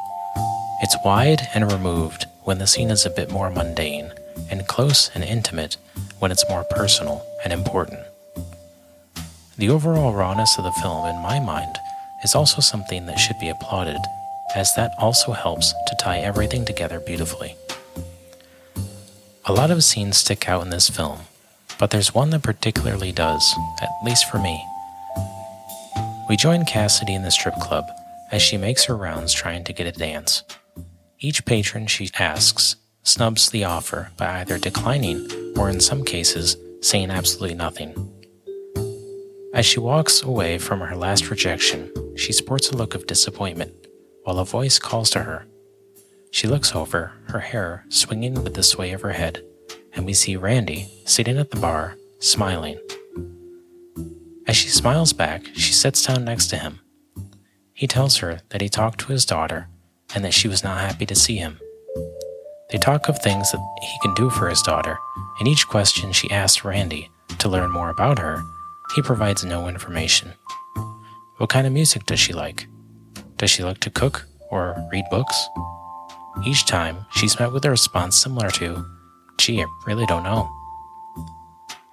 It's 0.84 0.98
wide 1.06 1.48
and 1.54 1.72
removed 1.72 2.26
when 2.44 2.58
the 2.58 2.66
scene 2.66 2.90
is 2.90 3.06
a 3.06 3.12
bit 3.12 3.32
more 3.32 3.52
mundane, 3.52 4.12
and 4.50 4.68
close 4.68 5.12
and 5.14 5.24
intimate 5.24 5.78
when 6.20 6.32
it's 6.32 6.50
more 6.50 6.64
personal 6.64 7.24
and 7.44 7.54
important. 7.54 8.00
The 9.58 9.70
overall 9.70 10.14
rawness 10.14 10.58
of 10.58 10.64
the 10.64 10.72
film, 10.72 11.06
in 11.06 11.22
my 11.22 11.40
mind, 11.40 11.78
is 12.24 12.34
also 12.34 12.62
something 12.62 13.06
that 13.06 13.20
should 13.20 13.38
be 13.40 13.50
applauded, 13.50 14.02
as 14.56 14.74
that 14.76 14.92
also 14.98 15.34
helps 15.34 15.72
to 15.72 15.96
tie 16.00 16.18
everything 16.18 16.66
together 16.66 17.00
beautifully. 17.00 17.56
A 19.46 19.54
lot 19.54 19.70
of 19.70 19.84
scenes 19.84 20.18
stick 20.18 20.50
out 20.50 20.64
in 20.64 20.72
this 20.72 20.90
film, 20.90 21.20
but 21.80 21.92
there's 21.92 22.16
one 22.16 22.32
that 22.32 22.44
particularly 22.44 23.12
does, 23.12 23.56
at 23.82 23.90
least 24.04 24.30
for 24.30 24.40
me. 24.40 24.66
We 26.28 26.38
join 26.38 26.66
Cassidy 26.66 27.14
in 27.14 27.24
the 27.24 27.32
strip 27.32 27.56
club 27.56 27.86
as 28.32 28.42
she 28.42 28.58
makes 28.58 28.86
her 28.86 28.96
rounds 28.96 29.34
trying 29.34 29.64
to 29.66 29.74
get 29.74 29.88
a 29.88 29.92
dance. 29.92 30.44
Each 31.24 31.46
patron 31.46 31.86
she 31.86 32.10
asks 32.18 32.78
snubs 33.04 33.52
the 33.52 33.64
offer 33.64 34.12
by 34.18 34.40
either 34.40 34.58
declining 34.58 35.30
or, 35.56 35.70
in 35.70 35.80
some 35.80 36.04
cases, 36.04 36.58
saying 36.82 37.12
absolutely 37.12 37.56
nothing. 37.56 37.94
As 39.54 39.64
she 39.68 39.80
walks 39.80 40.24
away 40.24 40.58
from 40.58 40.80
her 40.80 40.96
last 40.96 41.30
rejection, 41.30 41.92
she 42.18 42.34
sports 42.34 42.72
a 42.72 42.76
look 42.76 42.96
of 42.96 43.06
disappointment 43.06 43.72
while 44.24 44.40
a 44.40 44.46
voice 44.46 44.80
calls 44.80 45.12
to 45.12 45.20
her. 45.20 45.46
She 46.32 46.48
looks 46.48 46.74
over, 46.74 47.12
her 47.28 47.40
hair 47.40 47.86
swinging 47.90 48.44
with 48.44 48.56
the 48.56 48.64
sway 48.64 48.92
of 48.92 49.02
her 49.02 49.14
head, 49.14 49.44
and 49.94 50.08
we 50.08 50.14
see 50.14 50.36
Randy 50.36 51.04
sitting 51.06 51.38
at 51.38 51.52
the 51.52 51.60
bar, 51.60 51.98
smiling. 52.20 52.80
As 54.48 54.56
she 54.56 54.70
smiles 54.70 55.14
back, 55.14 55.46
she 55.54 55.74
sits 55.74 56.04
down 56.04 56.26
next 56.26 56.48
to 56.48 56.58
him. 56.58 56.80
He 57.74 57.86
tells 57.86 58.18
her 58.18 58.40
that 58.50 58.62
he 58.62 58.70
talked 58.70 59.02
to 59.02 59.12
his 59.12 59.26
daughter 59.26 59.68
and 60.16 60.24
that 60.24 60.34
she 60.34 60.48
was 60.48 60.64
not 60.64 60.80
happy 60.80 61.06
to 61.06 61.16
see 61.16 61.38
him. 61.38 61.60
They 62.72 62.78
talk 62.78 63.10
of 63.10 63.20
things 63.20 63.52
that 63.52 63.60
he 63.82 64.00
can 64.02 64.14
do 64.14 64.30
for 64.30 64.48
his 64.50 64.62
daughter, 64.62 64.98
and 65.40 65.48
each 65.48 65.68
question 65.68 66.12
she 66.12 66.32
asks 66.32 66.64
Randy 66.64 67.10
to 67.40 67.50
learn 67.50 67.72
more 67.72 67.90
about 67.90 68.20
her, 68.20 68.42
he 68.96 69.02
provides 69.02 69.44
no 69.44 69.68
information. 69.68 70.34
What 71.38 71.50
kind 71.50 71.66
of 71.66 71.74
music 71.74 72.06
does 72.06 72.20
she 72.20 72.34
like? 72.34 72.68
Does 73.38 73.50
she 73.50 73.64
like 73.64 73.80
to 73.80 73.90
cook 73.90 74.28
or 74.50 74.76
read 74.92 75.06
books? 75.10 75.48
Each 76.46 76.66
time, 76.66 77.06
she's 77.12 77.40
met 77.40 77.52
with 77.52 77.66
a 77.66 77.70
response 77.70 78.16
similar 78.16 78.50
to, 78.52 78.86
Gee, 79.38 79.62
I 79.62 79.66
really 79.88 80.06
don't 80.06 80.24
know. 80.24 80.50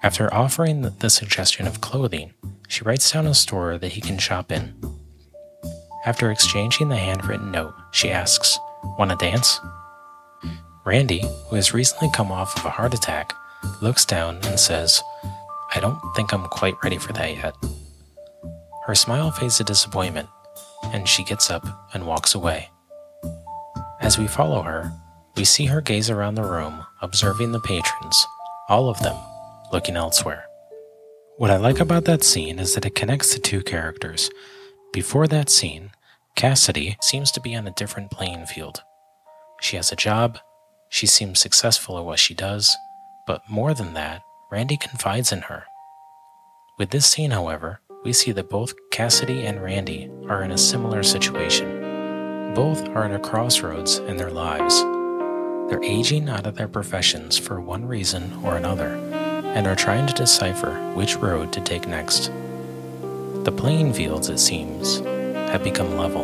After 0.03 0.33
offering 0.33 0.83
the 0.83 1.11
suggestion 1.11 1.67
of 1.67 1.81
clothing, 1.81 2.35
she 2.69 2.85
writes 2.85 3.11
down 3.11 3.27
a 3.27 3.35
store 3.35 3.79
that 3.79 3.93
he 3.93 4.01
can 4.01 4.19
shop 4.19 4.53
in. 4.53 4.77
After 6.09 6.31
exchanging 6.31 6.89
the 6.89 6.97
handwritten 6.97 7.51
note, 7.51 7.75
she 7.91 8.11
asks, 8.11 8.59
Want 8.99 9.11
to 9.11 9.17
dance? 9.19 9.61
Randy, 10.87 11.23
who 11.51 11.57
has 11.57 11.75
recently 11.75 12.09
come 12.15 12.33
off 12.33 12.57
of 12.57 12.65
a 12.65 12.71
heart 12.71 12.95
attack, 12.95 13.35
looks 13.83 14.07
down 14.07 14.39
and 14.45 14.59
says, 14.59 15.03
I 15.75 15.81
don't 15.81 16.01
think 16.17 16.33
I'm 16.33 16.45
quite 16.45 16.83
ready 16.83 16.97
for 16.97 17.13
that 17.13 17.37
yet. 17.37 17.55
Her 18.87 18.95
smile 18.95 19.31
fades 19.33 19.59
to 19.59 19.65
disappointment, 19.65 20.31
and 20.85 21.07
she 21.07 21.25
gets 21.25 21.51
up 21.51 21.67
and 21.93 22.07
walks 22.07 22.35
away. 22.35 22.71
As 24.01 24.17
we 24.17 24.29
follow 24.29 24.63
her, 24.63 24.91
we 25.37 25.45
see 25.45 25.67
her 25.67 25.83
gaze 25.83 26.09
around 26.09 26.37
the 26.37 26.43
room, 26.43 26.87
observing 27.03 27.53
the 27.53 27.61
patrons, 27.61 28.27
all 28.71 28.89
of 28.89 28.99
them 29.01 29.19
looking 29.75 29.97
elsewhere. 29.97 30.47
What 31.37 31.51
I 31.51 31.59
like 31.59 31.81
about 31.81 32.07
that 32.07 32.25
scene 32.25 32.59
is 32.59 32.75
that 32.75 32.87
it 32.87 32.95
connects 32.95 33.35
the 33.35 33.41
two 33.41 33.61
characters. 33.63 34.31
Before 34.91 35.29
that 35.29 35.51
scene, 35.51 35.91
Cassidy 36.39 36.97
seems 37.01 37.33
to 37.33 37.41
be 37.41 37.57
on 37.57 37.67
a 37.67 37.73
different 37.73 38.13
playing 38.13 38.47
field. 38.47 38.85
She 39.61 39.75
has 39.75 39.91
a 39.91 39.97
job, 39.97 40.39
she 40.89 41.05
seems 41.05 41.41
successful 41.41 41.99
at 41.99 42.05
what 42.05 42.21
she 42.21 42.33
does, 42.33 42.77
but 43.27 43.43
more 43.51 43.75
than 43.75 43.95
that, 43.95 44.23
Randy 44.49 44.77
confides 44.77 45.33
in 45.33 45.41
her. 45.43 45.65
With 46.79 46.91
this 46.91 47.07
scene, 47.07 47.33
however, 47.33 47.81
we 48.05 48.13
see 48.13 48.31
that 48.31 48.49
both 48.49 48.73
Cassidy 48.93 49.47
and 49.47 49.61
Randy 49.61 50.13
are 50.29 50.45
in 50.45 50.53
a 50.53 50.59
similar 50.59 51.03
situation. 51.03 52.55
Both 52.55 52.89
are 52.91 53.07
at 53.07 53.13
a 53.13 53.19
crossroads 53.19 53.99
in 53.99 54.17
their 54.17 54.31
lives. 54.31 54.81
They're 55.69 55.83
aging 55.83 56.29
out 56.29 56.47
of 56.47 56.55
their 56.55 56.69
professions 56.69 57.37
for 57.37 57.61
one 57.61 57.85
reason 57.85 58.33
or 58.45 58.57
another 58.57 58.95
and 59.57 59.67
are 59.67 59.75
trying 59.75 60.07
to 60.07 60.15
decipher 60.15 60.73
which 60.95 61.17
road 61.17 61.53
to 61.55 61.61
take 61.61 61.89
next. 61.89 62.31
The 63.43 63.53
playing 63.57 63.93
fields, 63.93 64.29
it 64.29 64.39
seems, 64.39 65.03
have 65.49 65.65
become 65.65 65.97
level. 65.97 66.23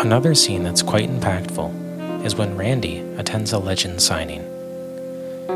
Another 0.00 0.34
scene 0.34 0.62
that's 0.62 0.82
quite 0.82 1.10
impactful 1.10 2.24
is 2.24 2.34
when 2.34 2.56
Randy 2.56 2.98
attends 3.16 3.52
a 3.52 3.58
legend 3.58 4.00
signing. 4.00 4.42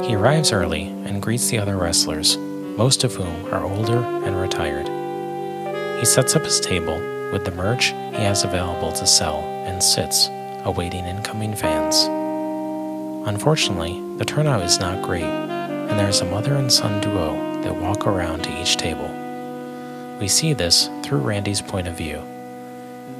He 0.05 0.15
arrives 0.15 0.53
early 0.53 0.85
and 1.07 1.23
greets 1.23 1.49
the 1.49 1.59
other 1.59 1.77
wrestlers, 1.77 2.37
most 2.37 3.05
of 3.05 3.15
whom 3.15 3.53
are 3.53 3.65
older 3.65 3.99
and 3.99 4.41
retired. 4.41 4.89
He 5.99 6.07
sets 6.07 6.37
up 6.37 6.45
his 6.45 6.61
table 6.61 6.97
with 7.33 7.45
the 7.45 7.51
merch 7.51 7.89
he 7.89 8.23
has 8.23 8.45
available 8.45 8.93
to 8.93 9.07
sell 9.07 9.41
and 9.67 9.83
sits, 9.83 10.29
awaiting 10.65 11.05
incoming 11.05 11.55
fans. 11.55 12.05
Unfortunately, 13.29 14.01
the 14.17 14.25
turnout 14.25 14.63
is 14.63 14.81
not 14.81 15.03
great, 15.03 15.25
and 15.25 15.99
there 15.99 16.09
is 16.09 16.21
a 16.21 16.25
mother 16.25 16.55
and 16.55 16.73
son 16.73 17.01
duo 17.01 17.61
that 17.63 17.77
walk 17.77 18.07
around 18.07 18.45
to 18.45 18.63
each 18.63 18.77
table. 18.77 19.09
We 20.21 20.27
see 20.27 20.53
this 20.53 20.91
through 21.05 21.21
Randy's 21.21 21.63
point 21.63 21.87
of 21.87 21.97
view. 21.97 22.21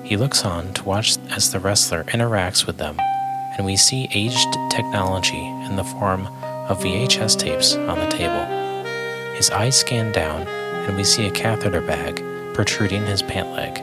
He 0.03 0.17
looks 0.17 0.45
on 0.45 0.73
to 0.75 0.85
watch 0.85 1.17
as 1.31 1.53
the 1.53 1.61
wrestler 1.61 2.03
interacts 2.05 2.67
with 2.67 2.79
them, 2.79 2.99
and 3.57 3.65
we 3.65 3.77
see 3.77 4.09
aged 4.13 4.49
technology 4.71 5.47
in 5.67 5.77
the 5.77 5.85
form 5.85 6.27
of 6.43 6.81
VHS 6.81 7.39
tapes 7.39 7.77
on 7.77 7.99
the 7.99 8.09
table. 8.09 8.45
His 9.37 9.51
eyes 9.51 9.79
scan 9.79 10.11
down, 10.11 10.49
and 10.49 10.97
we 10.97 11.05
see 11.05 11.27
a 11.27 11.31
catheter 11.31 11.81
bag 11.81 12.21
protruding 12.53 13.07
his 13.07 13.23
pant 13.23 13.51
leg. 13.53 13.79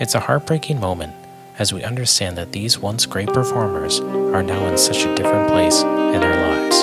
It's 0.00 0.14
a 0.14 0.20
heartbreaking 0.20 0.80
moment 0.80 1.14
as 1.58 1.74
we 1.74 1.84
understand 1.84 2.38
that 2.38 2.52
these 2.52 2.78
once 2.78 3.04
great 3.04 3.28
performers 3.28 4.00
are 4.00 4.42
now 4.42 4.66
in 4.66 4.78
such 4.78 5.04
a 5.04 5.14
different 5.14 5.48
place 5.48 5.82
in 5.82 6.20
their 6.20 6.60
lives. 6.60 6.76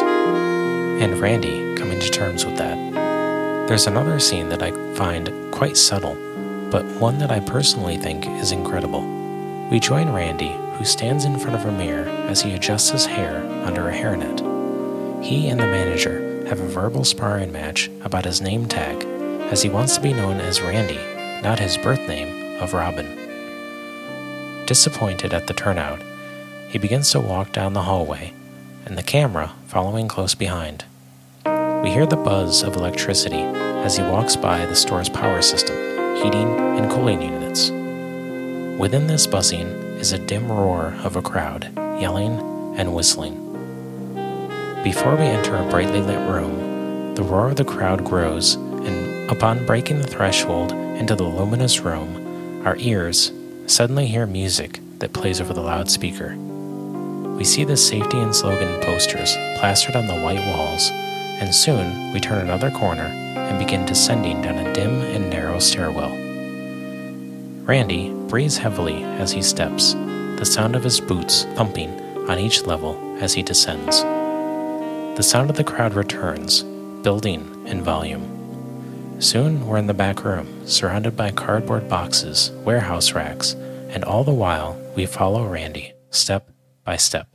And 1.01 1.19
Randy 1.19 1.75
coming 1.75 1.99
to 1.99 2.09
terms 2.11 2.45
with 2.45 2.57
that. 2.57 2.92
There's 3.74 3.88
another 3.88 4.20
scene 4.20 4.50
that 4.50 4.62
I 4.62 4.70
find 4.94 5.51
quite 5.51 5.77
subtle, 5.77 6.13
but 6.70 6.86
one 7.01 7.18
that 7.18 7.32
I 7.32 7.39
personally 7.39 7.98
think 7.98 8.27
is 8.27 8.51
incredible. 8.51 9.01
We 9.72 9.80
join 9.80 10.13
Randy, 10.13 10.56
who 10.77 10.86
stands 10.86 11.25
in 11.25 11.39
front 11.39 11.56
of 11.56 11.65
a 11.65 11.72
mirror 11.72 12.08
as 12.30 12.39
he 12.39 12.53
adjusts 12.53 12.92
his 12.92 13.08
hair 13.08 13.38
under 13.65 13.89
a 13.89 13.92
hairnet. 13.92 15.24
He 15.24 15.50
and 15.50 15.60
the 15.60 15.65
manager 15.65 16.46
have 16.46 16.60
a 16.60 16.68
verbal 16.68 17.03
sparring 17.03 17.51
match 17.51 17.89
about 18.03 18.25
his 18.25 18.42
name 18.42 18.68
tag, 18.68 19.03
as 19.51 19.63
he 19.63 19.70
wants 19.70 19.96
to 19.96 20.03
be 20.03 20.13
known 20.13 20.39
as 20.39 20.62
Randy, 20.62 21.00
not 21.42 21.58
his 21.58 21.75
birth 21.75 22.08
name 22.08 22.62
of 22.62 22.75
Robin. 22.75 23.08
Disappointed 24.68 25.34
at 25.34 25.48
the 25.48 25.53
turnout, 25.56 26.00
he 26.70 26.77
begins 26.77 27.10
to 27.10 27.20
walk 27.20 27.51
down 27.51 27.74
the 27.74 27.82
hallway, 27.82 28.34
and 28.86 29.00
the 29.00 29.01
camera 29.01 29.53
following 29.65 30.08
close 30.08 30.36
behind. 30.36 30.86
We 31.84 31.89
hear 31.89 32.06
the 32.06 32.18
buzz 32.18 32.62
of 32.62 32.75
electricity 32.75 33.62
as 33.83 33.97
he 33.97 34.03
walks 34.03 34.37
by 34.37 34.65
the 34.65 34.75
store's 34.75 35.09
power 35.09 35.41
system, 35.41 35.75
heating 36.15 36.47
and 36.77 36.89
cooling 36.89 37.21
units. 37.21 37.69
Within 38.79 39.07
this 39.07 39.27
buzzing 39.27 39.67
is 39.99 40.13
a 40.13 40.17
dim 40.17 40.49
roar 40.49 40.95
of 41.03 41.17
a 41.17 41.21
crowd, 41.21 41.69
yelling 41.99 42.39
and 42.77 42.93
whistling. 42.93 43.35
Before 44.85 45.17
we 45.17 45.25
enter 45.25 45.57
a 45.57 45.69
brightly 45.69 46.01
lit 46.01 46.17
room, 46.29 47.13
the 47.15 47.23
roar 47.23 47.49
of 47.49 47.57
the 47.57 47.65
crowd 47.65 48.05
grows, 48.05 48.55
and 48.55 49.29
upon 49.29 49.65
breaking 49.65 49.97
the 49.97 50.07
threshold 50.07 50.71
into 50.71 51.13
the 51.13 51.23
luminous 51.23 51.81
room, 51.81 52.65
our 52.65 52.77
ears 52.77 53.33
suddenly 53.65 54.07
hear 54.07 54.25
music 54.25 54.79
that 54.99 55.11
plays 55.11 55.41
over 55.41 55.53
the 55.53 55.61
loudspeaker. 55.61 56.37
We 57.37 57.43
see 57.43 57.65
the 57.65 57.75
safety 57.75 58.17
and 58.17 58.33
slogan 58.33 58.81
posters 58.81 59.35
plastered 59.57 59.97
on 59.97 60.07
the 60.07 60.21
white 60.21 60.45
walls, 60.55 60.89
and 60.89 61.53
soon 61.53 62.13
we 62.13 62.21
turn 62.21 62.39
another 62.39 62.71
corner 62.71 63.23
and 63.50 63.59
begin 63.59 63.85
descending 63.85 64.41
down 64.41 64.57
a 64.57 64.73
dim 64.73 65.01
and 65.01 65.29
narrow 65.29 65.59
stairwell. 65.59 66.12
Randy 67.65 68.12
breathes 68.27 68.57
heavily 68.57 69.03
as 69.03 69.31
he 69.31 69.41
steps, 69.41 69.93
the 69.93 70.45
sound 70.45 70.75
of 70.75 70.83
his 70.83 71.00
boots 71.00 71.43
thumping 71.55 71.89
on 72.29 72.39
each 72.39 72.65
level 72.65 72.97
as 73.19 73.33
he 73.33 73.41
descends. 73.41 74.01
The 74.01 75.23
sound 75.23 75.50
of 75.50 75.55
the 75.55 75.63
crowd 75.63 75.93
returns, 75.93 76.63
building 77.03 77.65
in 77.67 77.81
volume. 77.81 78.29
Soon 79.19 79.65
we're 79.67 79.77
in 79.77 79.88
the 79.88 79.93
back 79.93 80.25
room, 80.25 80.67
surrounded 80.67 81.15
by 81.15 81.31
cardboard 81.31 81.88
boxes, 81.88 82.51
warehouse 82.65 83.13
racks, 83.13 83.53
and 83.89 84.03
all 84.03 84.23
the 84.23 84.33
while 84.33 84.77
we 84.95 85.05
follow 85.05 85.45
Randy, 85.45 85.93
step 86.09 86.50
by 86.83 86.97
step. 86.97 87.27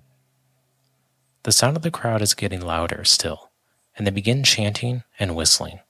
The 1.44 1.52
sound 1.52 1.76
of 1.76 1.82
the 1.82 1.90
crowd 1.90 2.20
is 2.20 2.34
getting 2.34 2.60
louder 2.60 3.04
still, 3.04 3.50
and 3.96 4.06
they 4.06 4.10
begin 4.10 4.42
chanting 4.44 5.04
and 5.18 5.34
whistling. 5.34 5.80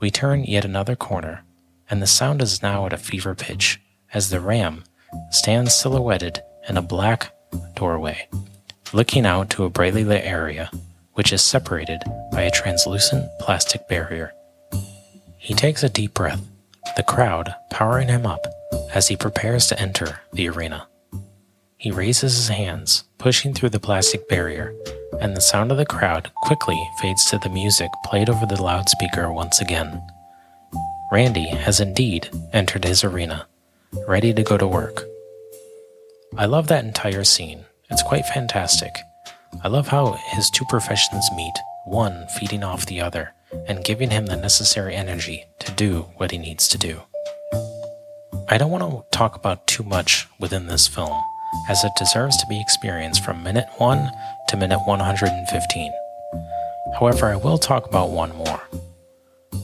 We 0.00 0.10
turn 0.10 0.44
yet 0.44 0.64
another 0.64 0.96
corner, 0.96 1.44
and 1.90 2.00
the 2.00 2.06
sound 2.06 2.40
is 2.40 2.62
now 2.62 2.86
at 2.86 2.92
a 2.92 2.98
fever 2.98 3.34
pitch 3.34 3.80
as 4.12 4.30
the 4.30 4.40
ram 4.40 4.84
stands 5.30 5.76
silhouetted 5.76 6.42
in 6.68 6.76
a 6.76 6.82
black 6.82 7.32
doorway, 7.74 8.28
looking 8.92 9.26
out 9.26 9.50
to 9.50 9.64
a 9.64 9.70
brightly 9.70 10.04
lit 10.04 10.24
area 10.24 10.70
which 11.14 11.32
is 11.34 11.42
separated 11.42 12.00
by 12.32 12.42
a 12.42 12.50
translucent 12.50 13.26
plastic 13.40 13.86
barrier. 13.88 14.32
He 15.36 15.52
takes 15.52 15.82
a 15.82 15.88
deep 15.90 16.14
breath, 16.14 16.40
the 16.96 17.02
crowd 17.02 17.54
powering 17.70 18.08
him 18.08 18.24
up 18.24 18.46
as 18.94 19.08
he 19.08 19.16
prepares 19.16 19.66
to 19.66 19.78
enter 19.78 20.20
the 20.32 20.48
arena. 20.48 20.86
He 21.80 21.90
raises 21.90 22.36
his 22.36 22.48
hands, 22.48 23.04
pushing 23.16 23.54
through 23.54 23.70
the 23.70 23.80
plastic 23.80 24.28
barrier, 24.28 24.74
and 25.18 25.34
the 25.34 25.40
sound 25.40 25.72
of 25.72 25.78
the 25.78 25.86
crowd 25.86 26.30
quickly 26.34 26.78
fades 27.00 27.24
to 27.30 27.38
the 27.38 27.48
music 27.48 27.90
played 28.04 28.28
over 28.28 28.44
the 28.44 28.62
loudspeaker 28.62 29.32
once 29.32 29.62
again. 29.62 30.02
Randy 31.10 31.48
has 31.48 31.80
indeed 31.80 32.28
entered 32.52 32.84
his 32.84 33.02
arena, 33.02 33.46
ready 34.06 34.34
to 34.34 34.42
go 34.42 34.58
to 34.58 34.66
work. 34.66 35.04
I 36.36 36.44
love 36.44 36.66
that 36.66 36.84
entire 36.84 37.24
scene. 37.24 37.64
It's 37.90 38.02
quite 38.02 38.26
fantastic. 38.26 38.94
I 39.64 39.68
love 39.68 39.88
how 39.88 40.18
his 40.32 40.50
two 40.50 40.66
professions 40.66 41.30
meet, 41.34 41.54
one 41.86 42.26
feeding 42.38 42.62
off 42.62 42.84
the 42.84 43.00
other 43.00 43.32
and 43.66 43.82
giving 43.82 44.10
him 44.10 44.26
the 44.26 44.36
necessary 44.36 44.94
energy 44.94 45.46
to 45.60 45.72
do 45.72 46.10
what 46.18 46.30
he 46.30 46.36
needs 46.36 46.68
to 46.68 46.76
do. 46.76 47.00
I 48.50 48.58
don't 48.58 48.70
want 48.70 48.84
to 48.84 49.16
talk 49.16 49.34
about 49.34 49.66
too 49.66 49.82
much 49.82 50.28
within 50.38 50.66
this 50.66 50.86
film, 50.86 51.18
as 51.68 51.84
it 51.84 51.92
deserves 51.96 52.36
to 52.36 52.46
be 52.46 52.60
experienced 52.60 53.24
from 53.24 53.42
minute 53.42 53.68
1 53.78 54.10
to 54.48 54.56
minute 54.56 54.80
115. 54.86 55.92
However, 56.98 57.26
I 57.26 57.36
will 57.36 57.58
talk 57.58 57.86
about 57.86 58.10
one 58.10 58.34
more. 58.36 58.62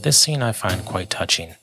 This 0.03 0.17
scene 0.17 0.41
I 0.41 0.51
find 0.51 0.85
quite 0.85 1.09
touching. 1.09 1.55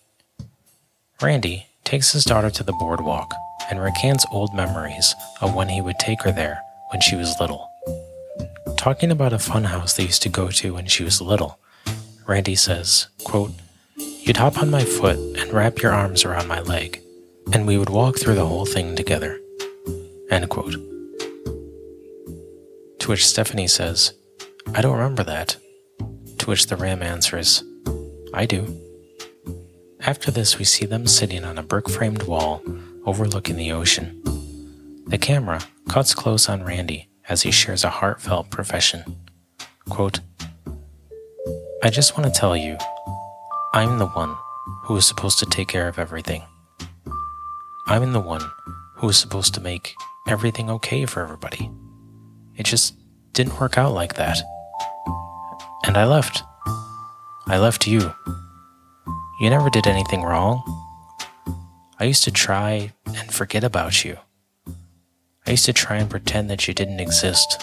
Randy 1.22 1.66
takes 1.84 2.12
his 2.12 2.24
daughter 2.24 2.50
to 2.50 2.62
the 2.62 2.72
boardwalk 2.72 3.32
and 3.70 3.80
recants 3.80 4.26
old 4.30 4.54
memories 4.54 5.14
of 5.40 5.54
when 5.54 5.68
he 5.68 5.80
would 5.80 5.98
take 5.98 6.22
her 6.22 6.32
there 6.32 6.60
when 6.90 7.00
she 7.00 7.16
was 7.16 7.40
little. 7.40 7.70
Talking 8.76 9.10
about 9.10 9.32
a 9.32 9.36
funhouse 9.36 9.96
they 9.96 10.04
used 10.04 10.22
to 10.22 10.28
go 10.28 10.50
to 10.50 10.74
when 10.74 10.86
she 10.86 11.04
was 11.04 11.20
little, 11.20 11.58
Randy 12.26 12.54
says, 12.54 13.08
quote, 13.24 13.52
You'd 13.96 14.38
hop 14.38 14.58
on 14.58 14.70
my 14.70 14.84
foot 14.84 15.18
and 15.38 15.52
wrap 15.52 15.80
your 15.80 15.92
arms 15.92 16.24
around 16.24 16.48
my 16.48 16.60
leg, 16.60 17.00
and 17.52 17.66
we 17.66 17.78
would 17.78 17.90
walk 17.90 18.18
through 18.18 18.34
the 18.34 18.46
whole 18.46 18.66
thing 18.66 18.96
together. 18.96 19.38
End 20.34 20.48
quote. 20.48 20.72
To 22.98 23.08
which 23.08 23.24
Stephanie 23.24 23.68
says, 23.68 24.14
I 24.74 24.80
don't 24.80 24.96
remember 24.96 25.22
that. 25.22 25.56
To 26.38 26.46
which 26.46 26.66
the 26.66 26.74
ram 26.76 27.04
answers, 27.04 27.62
I 28.34 28.44
do. 28.44 28.76
After 30.00 30.32
this, 30.32 30.58
we 30.58 30.64
see 30.64 30.86
them 30.86 31.06
sitting 31.06 31.44
on 31.44 31.56
a 31.56 31.62
brick 31.62 31.88
framed 31.88 32.24
wall 32.24 32.64
overlooking 33.06 33.54
the 33.54 33.70
ocean. 33.70 34.20
The 35.06 35.18
camera 35.18 35.60
cuts 35.88 36.16
close 36.16 36.48
on 36.48 36.64
Randy 36.64 37.08
as 37.28 37.42
he 37.42 37.52
shares 37.52 37.84
a 37.84 37.90
heartfelt 37.90 38.50
profession. 38.50 39.04
Quote, 39.88 40.18
I 41.84 41.90
just 41.90 42.18
want 42.18 42.34
to 42.34 42.40
tell 42.40 42.56
you, 42.56 42.76
I'm 43.72 44.00
the 44.00 44.08
one 44.08 44.34
who 44.82 44.96
is 44.96 45.06
supposed 45.06 45.38
to 45.38 45.46
take 45.46 45.68
care 45.68 45.86
of 45.86 46.00
everything. 46.00 46.42
I'm 47.86 48.12
the 48.12 48.18
one 48.18 48.42
who 48.96 49.08
is 49.10 49.16
supposed 49.16 49.54
to 49.54 49.60
make 49.60 49.94
everything 50.26 50.70
okay 50.70 51.04
for 51.04 51.22
everybody. 51.22 51.70
It 52.56 52.64
just 52.64 52.94
didn't 53.32 53.60
work 53.60 53.76
out 53.76 53.92
like 53.92 54.14
that. 54.14 54.38
And 55.84 55.96
I 55.96 56.06
left. 56.06 56.42
I 57.46 57.58
left 57.58 57.86
you. 57.86 58.14
You 59.40 59.50
never 59.50 59.68
did 59.68 59.86
anything 59.86 60.22
wrong. 60.22 60.62
I 62.00 62.04
used 62.04 62.24
to 62.24 62.30
try 62.30 62.92
and 63.06 63.32
forget 63.32 63.64
about 63.64 64.04
you. 64.04 64.16
I 65.46 65.50
used 65.50 65.66
to 65.66 65.72
try 65.74 65.96
and 65.96 66.08
pretend 66.08 66.48
that 66.48 66.66
you 66.66 66.72
didn't 66.72 67.00
exist. 67.00 67.62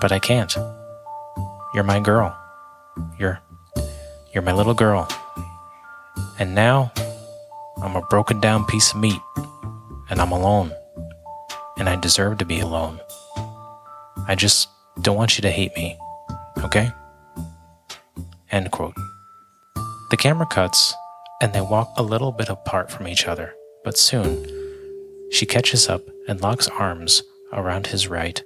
But 0.00 0.12
I 0.12 0.20
can't. 0.20 0.54
You're 1.74 1.82
my 1.82 1.98
girl. 1.98 2.36
You're 3.18 3.40
you're 4.32 4.42
my 4.42 4.52
little 4.52 4.74
girl. 4.74 5.08
And 6.38 6.54
now 6.54 6.92
I'm 7.82 7.96
a 7.96 8.02
broken 8.02 8.40
down 8.40 8.66
piece 8.66 8.92
of 8.92 9.00
meat 9.00 9.20
and 10.08 10.20
I'm 10.20 10.30
alone. 10.30 10.72
And 11.78 11.88
I 11.88 11.96
deserve 11.96 12.38
to 12.38 12.44
be 12.44 12.60
alone. 12.60 13.00
I 14.26 14.34
just 14.36 14.68
don't 15.02 15.16
want 15.16 15.36
you 15.36 15.42
to 15.42 15.50
hate 15.50 15.74
me. 15.76 15.98
Okay? 16.58 16.90
End 18.50 18.70
quote. 18.70 18.94
The 20.10 20.16
camera 20.16 20.46
cuts 20.46 20.94
and 21.40 21.52
they 21.52 21.60
walk 21.60 21.92
a 21.96 22.02
little 22.02 22.32
bit 22.32 22.48
apart 22.48 22.90
from 22.90 23.08
each 23.08 23.26
other, 23.26 23.54
but 23.84 23.98
soon 23.98 24.46
she 25.30 25.46
catches 25.46 25.88
up 25.88 26.02
and 26.28 26.40
locks 26.40 26.68
arms 26.68 27.22
around 27.52 27.88
his 27.88 28.08
right 28.08 28.42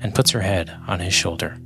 and 0.00 0.14
puts 0.14 0.30
her 0.30 0.42
head 0.42 0.76
on 0.86 1.00
his 1.00 1.12
shoulder. 1.12 1.58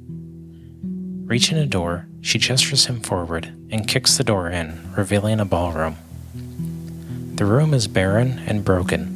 Reaching 1.27 1.59
a 1.59 1.67
door, 1.67 2.09
she 2.21 2.39
gestures 2.39 2.87
him 2.87 3.01
forward 3.01 3.47
and 3.71 3.87
kicks 3.89 4.17
the 4.17 4.25
door 4.25 4.49
in, 4.49 4.93
revealing 4.97 5.41
a 5.41 5.45
ballroom. 5.45 5.97
The 7.35 7.45
room 7.45 7.75
is 7.75 7.87
barren 7.87 8.39
and 8.47 8.65
broken, 8.65 9.16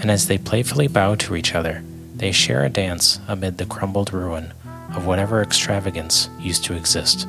and 0.00 0.10
as 0.10 0.26
they 0.26 0.38
playfully 0.38 0.88
bow 0.88 1.14
to 1.16 1.36
each 1.36 1.54
other, 1.54 1.82
they 2.14 2.32
share 2.32 2.64
a 2.64 2.70
dance 2.70 3.20
amid 3.28 3.58
the 3.58 3.66
crumbled 3.66 4.12
ruin 4.12 4.52
of 4.94 5.06
whatever 5.06 5.42
extravagance 5.42 6.28
used 6.38 6.64
to 6.64 6.74
exist. 6.74 7.26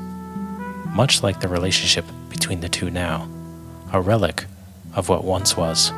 Much 0.93 1.23
like 1.23 1.39
the 1.39 1.47
relationship 1.47 2.05
between 2.29 2.61
the 2.61 2.69
two 2.69 2.89
now, 2.89 3.29
a 3.91 4.01
relic 4.01 4.45
of 4.95 5.09
what 5.09 5.23
once 5.23 5.57
was. 5.57 5.91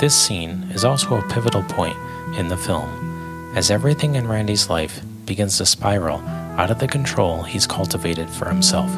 This 0.00 0.14
scene 0.14 0.70
is 0.72 0.84
also 0.84 1.16
a 1.16 1.28
pivotal 1.28 1.62
point 1.62 1.96
in 2.36 2.48
the 2.48 2.56
film, 2.56 3.52
as 3.56 3.70
everything 3.70 4.16
in 4.16 4.26
Randy's 4.26 4.68
life 4.68 5.00
begins 5.24 5.58
to 5.58 5.66
spiral 5.66 6.18
out 6.58 6.70
of 6.70 6.78
the 6.78 6.88
control 6.88 7.42
he's 7.42 7.66
cultivated 7.66 8.28
for 8.28 8.48
himself. 8.48 8.90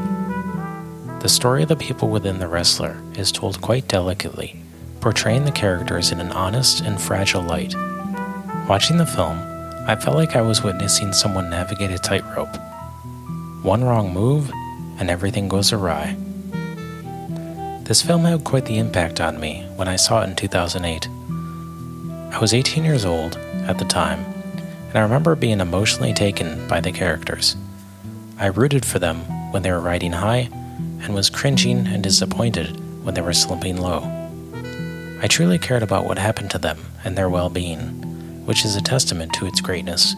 The 1.21 1.29
story 1.29 1.63
of 1.63 1.69
the 1.69 1.77
people 1.77 2.09
within 2.09 2.39
the 2.39 2.49
wrestler 2.49 2.97
is 3.15 3.33
told 3.33 3.61
quite 3.61 3.89
delicately, 3.89 4.63
portraying 5.07 5.45
the 5.45 5.53
characters 5.53 6.11
in 6.11 6.19
an 6.19 6.33
honest 6.33 6.81
and 6.81 7.01
fragile 7.01 7.41
light. 7.41 7.77
Watching 8.69 8.97
the 8.97 9.07
film, 9.07 9.39
I 9.87 9.95
felt 9.95 10.17
like 10.17 10.35
I 10.35 10.43
was 10.43 10.65
witnessing 10.65 11.13
someone 11.13 11.49
navigate 11.49 11.93
a 11.93 11.99
tightrope. 12.01 12.57
One 13.63 13.85
wrong 13.85 14.13
move, 14.13 14.51
and 14.99 15.09
everything 15.09 15.47
goes 15.47 15.73
awry. 15.73 16.17
This 17.85 18.03
film 18.03 18.25
had 18.25 18.43
quite 18.43 18.65
the 18.67 18.79
impact 18.79 19.21
on 19.21 19.39
me 19.39 19.65
when 19.77 19.87
I 19.87 19.95
saw 19.95 20.23
it 20.23 20.29
in 20.29 20.35
2008. 20.35 21.09
I 22.35 22.41
was 22.41 22.53
18 22.53 22.83
years 22.83 23.05
old 23.05 23.37
at 23.69 23.79
the 23.79 23.85
time 23.85 24.25
and 24.89 24.99
I 24.99 25.03
remember 25.03 25.37
being 25.37 25.61
emotionally 25.61 26.15
taken 26.15 26.67
by 26.67 26.81
the 26.81 26.91
characters. 26.91 27.55
I 28.41 28.47
rooted 28.47 28.85
for 28.85 28.99
them 28.99 29.19
when 29.53 29.63
they 29.63 29.71
were 29.71 29.79
riding 29.79 30.11
high 30.11 30.51
and 31.03 31.15
was 31.15 31.31
cringing 31.31 31.87
and 31.87 32.03
disappointed 32.03 32.77
when 33.05 33.15
they 33.15 33.21
were 33.21 33.33
slumping 33.33 33.77
low. 33.77 34.26
I 35.23 35.29
truly 35.29 35.59
cared 35.59 35.83
about 35.83 36.05
what 36.05 36.19
happened 36.19 36.51
to 36.51 36.59
them 36.59 36.79
and 37.03 37.17
their 37.17 37.31
well 37.31 37.49
being, 37.49 38.45
which 38.45 38.67
is 38.67 38.77
a 38.77 38.83
testament 38.83 39.33
to 39.35 39.47
its 39.47 39.63
greatness. 39.63 40.15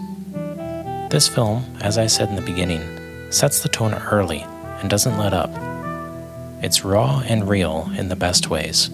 This 1.10 1.28
film, 1.28 1.64
as 1.80 1.98
I 1.98 2.08
said 2.08 2.28
in 2.28 2.34
the 2.34 2.42
beginning, 2.42 2.82
sets 3.30 3.62
the 3.62 3.68
tone 3.68 3.94
early 3.94 4.40
and 4.80 4.90
doesn't 4.90 5.16
let 5.16 5.32
up. 5.32 5.50
It's 6.64 6.84
raw 6.84 7.22
and 7.28 7.48
real 7.48 7.90
in 7.96 8.08
the 8.08 8.16
best 8.16 8.50
ways. 8.50 8.90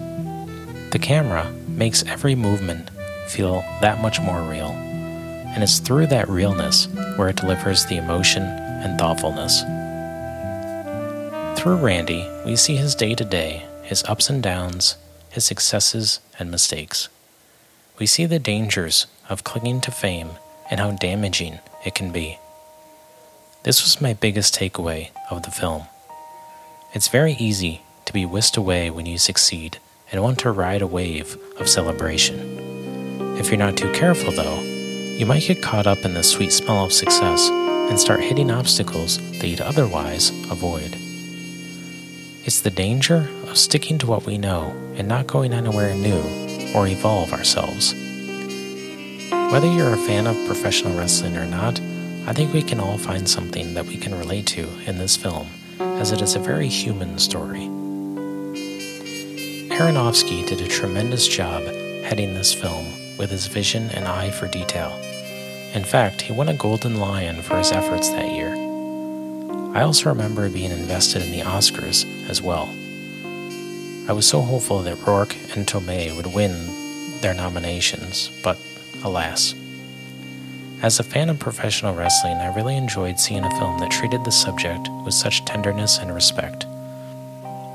The 0.91 0.99
camera 1.01 1.51
makes 1.67 2.05
every 2.05 2.35
movement 2.35 2.91
feel 3.27 3.61
that 3.81 4.01
much 4.01 4.21
more 4.21 4.41
real, 4.41 4.69
and 4.69 5.63
it's 5.63 5.79
through 5.79 6.07
that 6.07 6.29
realness 6.29 6.87
where 7.15 7.29
it 7.29 7.37
delivers 7.37 7.85
the 7.85 7.97
emotion 7.97 8.43
and 8.43 8.99
thoughtfulness. 8.99 9.61
Through 11.59 11.77
Randy, 11.77 12.29
we 12.45 12.55
see 12.55 12.75
his 12.75 12.93
day 12.93 13.15
to 13.15 13.25
day, 13.25 13.65
his 13.81 14.03
ups 14.03 14.29
and 14.29 14.43
downs, 14.43 14.97
his 15.35 15.45
successes 15.45 16.21
and 16.39 16.49
mistakes. 16.49 17.09
We 17.99 18.05
see 18.05 18.25
the 18.25 18.39
dangers 18.39 19.05
of 19.29 19.43
clinging 19.43 19.81
to 19.81 19.91
fame 19.91 20.31
and 20.71 20.79
how 20.79 20.91
damaging 20.91 21.59
it 21.85 21.93
can 21.93 22.11
be. 22.11 22.39
This 23.63 23.83
was 23.83 24.01
my 24.01 24.13
biggest 24.13 24.55
takeaway 24.55 25.09
of 25.29 25.43
the 25.43 25.51
film. 25.51 25.83
It's 26.93 27.09
very 27.09 27.33
easy 27.33 27.81
to 28.05 28.13
be 28.13 28.25
whisked 28.25 28.57
away 28.57 28.89
when 28.89 29.05
you 29.05 29.17
succeed 29.17 29.79
and 30.11 30.23
want 30.23 30.39
to 30.39 30.51
ride 30.51 30.81
a 30.81 30.87
wave 30.87 31.37
of 31.59 31.69
celebration. 31.69 33.37
If 33.37 33.49
you're 33.49 33.57
not 33.57 33.75
too 33.75 33.91
careful, 33.91 34.31
though, 34.31 34.61
you 34.61 35.25
might 35.25 35.43
get 35.43 35.61
caught 35.61 35.87
up 35.87 36.05
in 36.05 36.13
the 36.13 36.23
sweet 36.23 36.51
smell 36.51 36.85
of 36.85 36.93
success 36.93 37.49
and 37.49 37.99
start 37.99 38.21
hitting 38.21 38.51
obstacles 38.51 39.17
that 39.17 39.47
you'd 39.47 39.61
otherwise 39.61 40.29
avoid. 40.49 41.04
It's 42.45 42.61
the 42.61 42.69
danger 42.69 43.27
of 43.47 43.57
sticking 43.57 43.97
to 43.97 44.05
what 44.05 44.27
we 44.27 44.37
know 44.37 44.69
and 44.97 45.07
not 45.07 45.25
going 45.25 45.51
anywhere 45.51 45.95
new 45.95 46.21
or 46.75 46.87
evolve 46.87 47.33
ourselves. 47.33 47.91
Whether 49.51 49.65
you're 49.73 49.95
a 49.95 50.05
fan 50.05 50.27
of 50.27 50.45
professional 50.45 50.95
wrestling 50.95 51.37
or 51.37 51.47
not, 51.47 51.79
I 52.27 52.33
think 52.33 52.53
we 52.53 52.61
can 52.61 52.79
all 52.79 52.99
find 52.99 53.27
something 53.27 53.73
that 53.73 53.87
we 53.87 53.97
can 53.97 54.13
relate 54.13 54.45
to 54.47 54.69
in 54.85 54.99
this 54.99 55.17
film, 55.17 55.47
as 55.79 56.11
it 56.11 56.21
is 56.21 56.35
a 56.35 56.39
very 56.39 56.67
human 56.67 57.17
story. 57.17 57.67
Aronofsky 59.71 60.45
did 60.47 60.61
a 60.61 60.67
tremendous 60.67 61.27
job 61.27 61.63
heading 62.03 62.35
this 62.35 62.53
film 62.53 62.85
with 63.17 63.31
his 63.31 63.47
vision 63.47 63.89
and 63.89 64.07
eye 64.07 64.29
for 64.29 64.47
detail. 64.47 64.91
In 65.73 65.83
fact, 65.83 66.21
he 66.21 66.31
won 66.31 66.49
a 66.49 66.53
Golden 66.53 66.97
Lion 66.97 67.41
for 67.41 67.57
his 67.57 67.71
efforts 67.71 68.09
that 68.11 68.31
year. 68.31 68.64
I 69.75 69.81
also 69.81 70.07
remember 70.07 70.49
being 70.49 70.71
invested 70.71 71.21
in 71.21 71.31
the 71.31 71.41
Oscars 71.41 72.05
as 72.29 72.41
well. 72.41 72.69
I 74.07 74.13
was 74.13 74.25
so 74.25 74.39
hopeful 74.39 74.79
that 74.83 75.05
Rourke 75.05 75.35
and 75.53 75.67
Tomei 75.67 76.15
would 76.15 76.33
win 76.33 77.19
their 77.19 77.33
nominations, 77.33 78.31
but 78.41 78.57
alas. 79.03 79.53
As 80.81 80.97
a 80.97 81.03
fan 81.03 81.29
of 81.29 81.39
professional 81.39 81.93
wrestling, 81.93 82.37
I 82.37 82.55
really 82.55 82.77
enjoyed 82.77 83.19
seeing 83.19 83.43
a 83.43 83.59
film 83.59 83.77
that 83.79 83.91
treated 83.91 84.23
the 84.23 84.31
subject 84.31 84.87
with 85.03 85.13
such 85.13 85.43
tenderness 85.43 85.97
and 85.97 86.15
respect. 86.15 86.65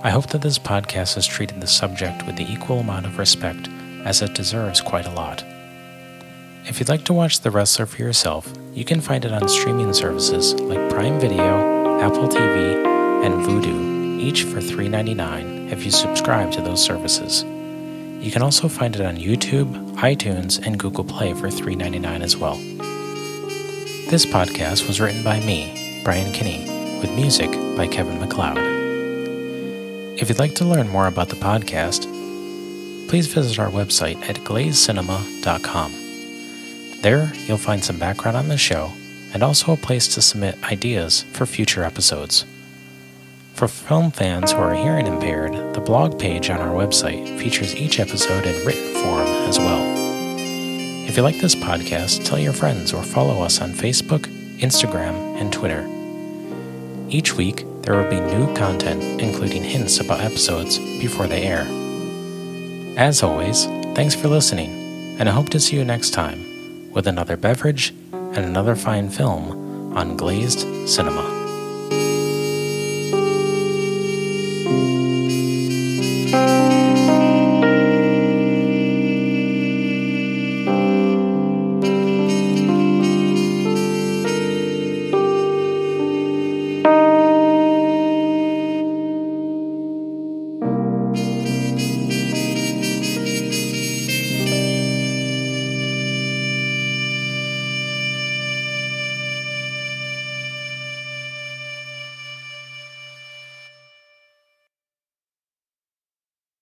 I 0.02 0.08
hope 0.08 0.28
that 0.28 0.40
this 0.40 0.58
podcast 0.58 1.16
has 1.16 1.26
treated 1.26 1.60
the 1.60 1.66
subject 1.66 2.24
with 2.24 2.36
the 2.36 2.50
equal 2.50 2.80
amount 2.80 3.04
of 3.04 3.18
respect 3.18 3.68
as 4.06 4.22
it 4.22 4.32
deserves 4.32 4.80
quite 4.80 5.06
a 5.06 5.12
lot. 5.12 5.44
If 6.64 6.80
you'd 6.80 6.88
like 6.88 7.04
to 7.04 7.12
watch 7.12 7.40
The 7.40 7.50
Wrestler 7.50 7.84
for 7.84 8.00
yourself, 8.00 8.50
you 8.72 8.86
can 8.86 9.02
find 9.02 9.26
it 9.26 9.32
on 9.32 9.46
streaming 9.50 9.92
services 9.92 10.54
like 10.54 10.88
Prime 10.88 11.20
Video 11.20 11.79
Apple 12.00 12.28
TV, 12.28 12.82
and 13.22 13.34
Vudu, 13.44 14.18
each 14.18 14.44
for 14.44 14.58
$3.99 14.58 15.70
if 15.70 15.84
you 15.84 15.90
subscribe 15.90 16.50
to 16.50 16.62
those 16.62 16.82
services. 16.82 17.44
You 18.24 18.30
can 18.30 18.40
also 18.40 18.68
find 18.68 18.96
it 18.96 19.02
on 19.02 19.18
YouTube, 19.18 19.70
iTunes, 19.96 20.58
and 20.66 20.78
Google 20.78 21.04
Play 21.04 21.34
for 21.34 21.48
$3.99 21.48 22.22
as 22.22 22.38
well. 22.38 22.56
This 24.08 24.24
podcast 24.24 24.86
was 24.86 24.98
written 24.98 25.22
by 25.22 25.40
me, 25.40 26.02
Brian 26.02 26.32
Kinney, 26.32 26.64
with 27.00 27.14
music 27.14 27.50
by 27.76 27.86
Kevin 27.86 28.18
MacLeod. 28.18 28.56
If 30.18 30.30
you'd 30.30 30.38
like 30.38 30.54
to 30.54 30.64
learn 30.64 30.88
more 30.88 31.06
about 31.06 31.28
the 31.28 31.36
podcast, 31.36 32.04
please 33.10 33.26
visit 33.26 33.58
our 33.58 33.70
website 33.70 34.20
at 34.26 34.36
glazecinema.com. 34.36 35.92
There, 37.02 37.32
you'll 37.46 37.58
find 37.58 37.84
some 37.84 37.98
background 37.98 38.38
on 38.38 38.48
the 38.48 38.56
show 38.56 38.90
and 39.32 39.42
also 39.42 39.72
a 39.72 39.76
place 39.76 40.08
to 40.14 40.22
submit 40.22 40.62
ideas 40.64 41.24
for 41.32 41.46
future 41.46 41.84
episodes. 41.84 42.44
For 43.54 43.68
film 43.68 44.10
fans 44.10 44.52
who 44.52 44.58
are 44.58 44.74
hearing 44.74 45.06
impaired, 45.06 45.74
the 45.74 45.80
blog 45.80 46.18
page 46.18 46.48
on 46.48 46.60
our 46.60 46.74
website 46.74 47.38
features 47.38 47.76
each 47.76 48.00
episode 48.00 48.46
in 48.46 48.66
written 48.66 48.94
form 49.02 49.26
as 49.48 49.58
well. 49.58 49.82
If 51.06 51.16
you 51.16 51.22
like 51.22 51.40
this 51.40 51.54
podcast, 51.54 52.24
tell 52.24 52.38
your 52.38 52.52
friends 52.52 52.92
or 52.92 53.02
follow 53.02 53.42
us 53.42 53.60
on 53.60 53.72
Facebook, 53.72 54.22
Instagram, 54.58 55.14
and 55.40 55.52
Twitter. 55.52 55.86
Each 57.10 57.34
week, 57.36 57.66
there 57.82 57.96
will 57.96 58.08
be 58.08 58.20
new 58.20 58.54
content, 58.54 59.20
including 59.20 59.64
hints 59.64 60.00
about 60.00 60.20
episodes 60.20 60.78
before 60.78 61.26
they 61.26 61.42
air. 61.42 61.66
As 62.96 63.22
always, 63.22 63.66
thanks 63.94 64.14
for 64.14 64.28
listening, 64.28 65.18
and 65.18 65.28
I 65.28 65.32
hope 65.32 65.48
to 65.50 65.60
see 65.60 65.76
you 65.76 65.84
next 65.84 66.10
time 66.10 66.92
with 66.92 67.06
another 67.06 67.36
beverage 67.36 67.92
and 68.34 68.44
another 68.44 68.76
fine 68.76 69.08
film 69.08 69.96
on 69.96 70.16
Glazed 70.16 70.88
Cinema. 70.88 71.39